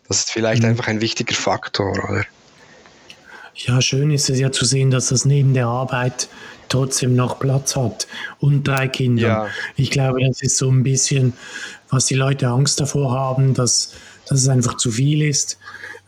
[0.09, 0.71] Das ist vielleicht mhm.
[0.71, 2.25] einfach ein wichtiger Faktor, oder?
[3.55, 6.29] Ja, schön ist es ja zu sehen, dass das neben der Arbeit
[6.69, 8.07] trotzdem noch Platz hat
[8.39, 9.29] und drei Kinder.
[9.29, 9.49] Ja.
[9.77, 11.35] Ich glaube, das ist so ein bisschen,
[11.91, 13.95] was die Leute Angst davor haben, dass,
[14.29, 15.59] dass es einfach zu viel ist.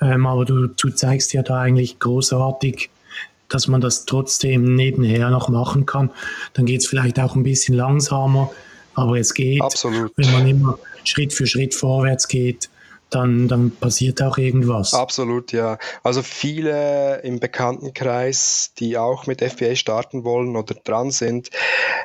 [0.00, 2.90] Ähm, aber du, du zeigst ja da eigentlich großartig,
[3.48, 6.10] dass man das trotzdem nebenher noch machen kann.
[6.54, 8.50] Dann geht es vielleicht auch ein bisschen langsamer,
[8.94, 9.62] aber es geht.
[9.62, 10.12] Absolut.
[10.16, 12.70] Wenn man immer Schritt für Schritt vorwärts geht,
[13.14, 14.94] dann, dann passiert auch irgendwas.
[14.94, 15.78] Absolut, ja.
[16.02, 21.50] Also viele im Bekanntenkreis, die auch mit FBA starten wollen oder dran sind,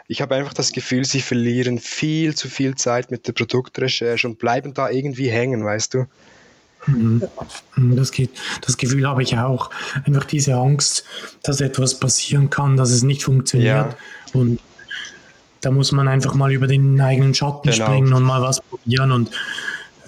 [0.08, 4.38] ich habe einfach das Gefühl, sie verlieren viel zu viel Zeit mit der Produktrecherche und
[4.38, 6.06] bleiben da irgendwie hängen, weißt du?
[6.88, 7.22] Mhm.
[7.76, 8.32] Das, geht,
[8.66, 9.70] das Gefühl habe ich auch.
[10.06, 11.06] Einfach diese Angst,
[11.44, 13.68] dass etwas passieren kann, dass es nicht funktioniert.
[13.92, 13.96] Ja.
[14.34, 14.60] Und
[15.62, 17.86] da muss man einfach mal über den eigenen Schatten genau.
[17.86, 19.12] springen und mal was probieren.
[19.12, 19.32] Und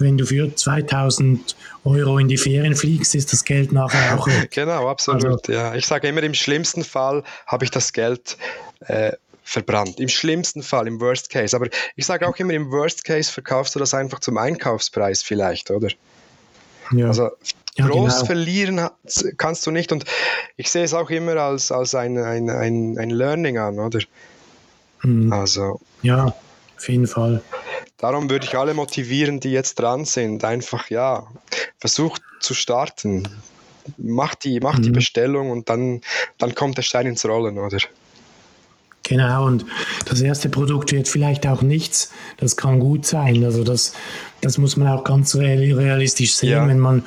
[0.00, 4.28] wenn du für 2000 Euro in die Ferien fliegst, ist das Geld nachher auch.
[4.50, 5.48] Genau, absolut.
[5.48, 5.74] Also, ja.
[5.74, 8.36] Ich sage immer, im schlimmsten Fall habe ich das Geld
[8.80, 9.12] äh,
[9.44, 10.00] verbrannt.
[10.00, 11.54] Im schlimmsten Fall, im Worst Case.
[11.54, 15.70] Aber ich sage auch immer, im Worst Case verkaufst du das einfach zum Einkaufspreis vielleicht,
[15.70, 15.88] oder?
[16.92, 17.08] Ja.
[17.08, 17.30] Also
[17.76, 18.26] ja, groß genau.
[18.26, 18.88] verlieren
[19.36, 19.92] kannst du nicht.
[19.92, 20.04] Und
[20.56, 24.00] ich sehe es auch immer als, als ein, ein, ein, ein Learning an, oder?
[25.02, 25.32] Mhm.
[25.32, 25.80] Also.
[26.02, 26.34] Ja,
[26.76, 27.42] auf jeden Fall.
[28.00, 31.26] Darum würde ich alle motivieren, die jetzt dran sind, einfach ja,
[31.78, 33.28] versucht zu starten.
[33.98, 34.82] Mach die, mach mhm.
[34.82, 36.00] die Bestellung und dann,
[36.38, 37.78] dann kommt der Stein ins Rollen, oder?
[39.02, 39.66] Genau, und
[40.06, 42.10] das erste Produkt wird vielleicht auch nichts.
[42.38, 43.44] Das kann gut sein.
[43.44, 43.92] Also das,
[44.40, 46.50] das muss man auch ganz realistisch sehen.
[46.50, 46.66] Ja.
[46.66, 47.04] Wenn man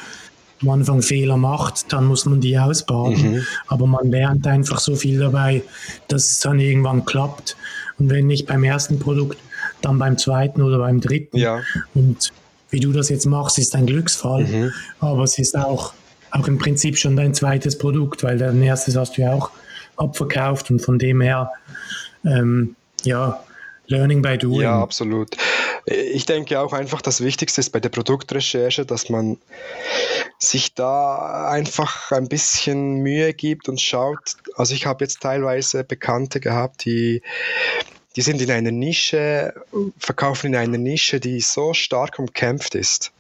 [0.62, 3.34] am Anfang Fehler macht, dann muss man die ausbaden.
[3.34, 3.48] Mhm.
[3.68, 5.64] Aber man lernt einfach so viel dabei,
[6.08, 7.58] dass es dann irgendwann klappt.
[7.98, 9.38] Und wenn nicht beim ersten Produkt,
[9.84, 11.38] dann beim zweiten oder beim dritten.
[11.38, 11.62] Ja.
[11.94, 12.32] Und
[12.70, 14.46] wie du das jetzt machst, ist ein Glücksfall.
[14.46, 14.74] Mhm.
[15.00, 15.94] Aber es ist auch,
[16.32, 19.52] auch im Prinzip schon dein zweites Produkt, weil dein erstes hast du ja auch
[19.96, 21.52] abverkauft und von dem her,
[22.26, 23.44] ähm, ja,
[23.88, 24.62] Learning by Doing.
[24.62, 25.36] Ja, absolut.
[25.86, 29.38] Ich denke auch einfach, das Wichtigste ist bei der Produktrecherche, dass man
[30.40, 34.38] sich da einfach ein bisschen Mühe gibt und schaut.
[34.56, 37.22] Also ich habe jetzt teilweise Bekannte gehabt, die
[38.16, 39.54] die sind in einer Nische,
[39.98, 43.12] verkaufen in einer Nische, die so stark umkämpft ist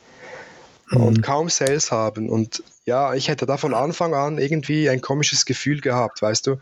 [0.89, 1.03] mhm.
[1.03, 2.29] und kaum Sales haben.
[2.29, 6.57] Und ja, ich hätte da von Anfang an irgendwie ein komisches Gefühl gehabt, weißt du,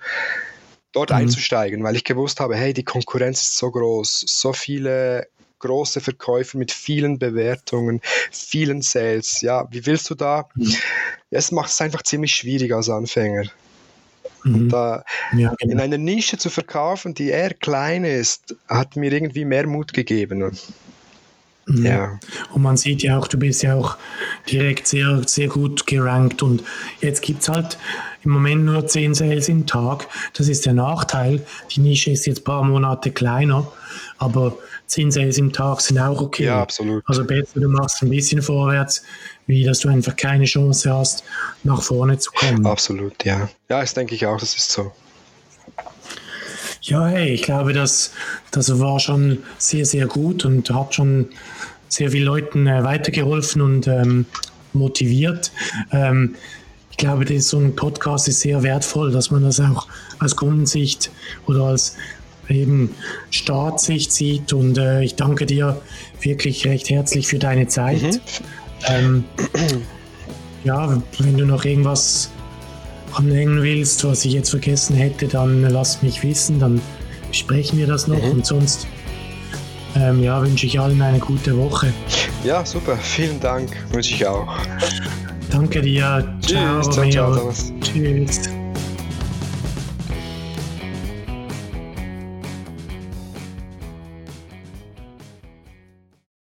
[0.92, 1.18] dort mhm.
[1.18, 5.28] einzusteigen, weil ich gewusst habe, hey, die Konkurrenz ist so groß, so viele
[5.60, 8.02] große Verkäufer mit vielen Bewertungen,
[8.32, 9.42] vielen Sales.
[9.42, 10.50] Ja, wie willst du da?
[10.56, 10.74] Mhm.
[11.30, 13.44] Es macht es einfach ziemlich schwierig als Anfänger.
[14.44, 14.70] Mhm.
[14.70, 15.04] Da
[15.36, 15.74] ja, genau.
[15.74, 20.58] in einer Nische zu verkaufen, die eher klein ist, hat mir irgendwie mehr Mut gegeben.
[21.68, 21.86] Mhm.
[21.86, 22.20] Ja.
[22.54, 23.98] Und man sieht ja auch, du bist ja auch
[24.50, 26.64] direkt sehr, sehr gut gerankt und
[27.02, 27.78] jetzt gibt es halt
[28.24, 30.08] im Moment nur 10 Sales im Tag.
[30.34, 31.46] Das ist der Nachteil.
[31.72, 33.72] Die Nische ist jetzt ein paar Monate kleiner,
[34.18, 34.58] aber
[34.92, 36.46] 10 Sales im Tag sind auch okay.
[36.46, 37.02] Ja, absolut.
[37.08, 39.04] Also besser, du machst ein bisschen vorwärts,
[39.48, 41.24] wie dass du einfach keine Chance hast,
[41.64, 42.66] nach vorne zu kommen.
[42.66, 43.48] Absolut, ja.
[43.70, 44.92] Ja, das denke ich auch, das ist so.
[46.82, 48.12] Ja, hey, ich glaube, das,
[48.52, 51.30] das war schon sehr, sehr gut und hat schon
[51.88, 54.26] sehr vielen Leuten äh, weitergeholfen und ähm,
[54.74, 55.54] motiviert.
[55.94, 56.36] Ähm,
[56.90, 59.88] ich glaube, das, so ein Podcast ist sehr wertvoll, dass man das auch
[60.20, 61.12] aus Kundensicht
[61.48, 61.96] oder als
[62.52, 62.96] eben
[63.30, 64.54] Staatssicht sieht.
[64.54, 65.82] Und äh, ich danke dir
[66.22, 68.02] wirklich recht herzlich für deine Zeit.
[68.02, 68.20] Mhm.
[68.88, 69.24] Ähm,
[70.64, 72.30] ja, wenn du noch irgendwas
[73.14, 76.82] anhängen willst, was ich jetzt vergessen hätte, dann lass mich wissen, dann
[77.30, 78.22] besprechen wir das noch.
[78.22, 78.32] Mhm.
[78.32, 78.88] Und sonst
[79.96, 81.94] ähm, ja, wünsche ich allen eine gute Woche.
[82.44, 82.98] Ja, super.
[82.98, 83.72] Vielen Dank.
[83.92, 84.48] Wünsche ich auch.
[85.50, 86.38] Danke dir.
[86.42, 86.82] Ciao.
[86.82, 86.90] Tschüss.
[86.90, 88.61] Ciao, ciao, Tschüss.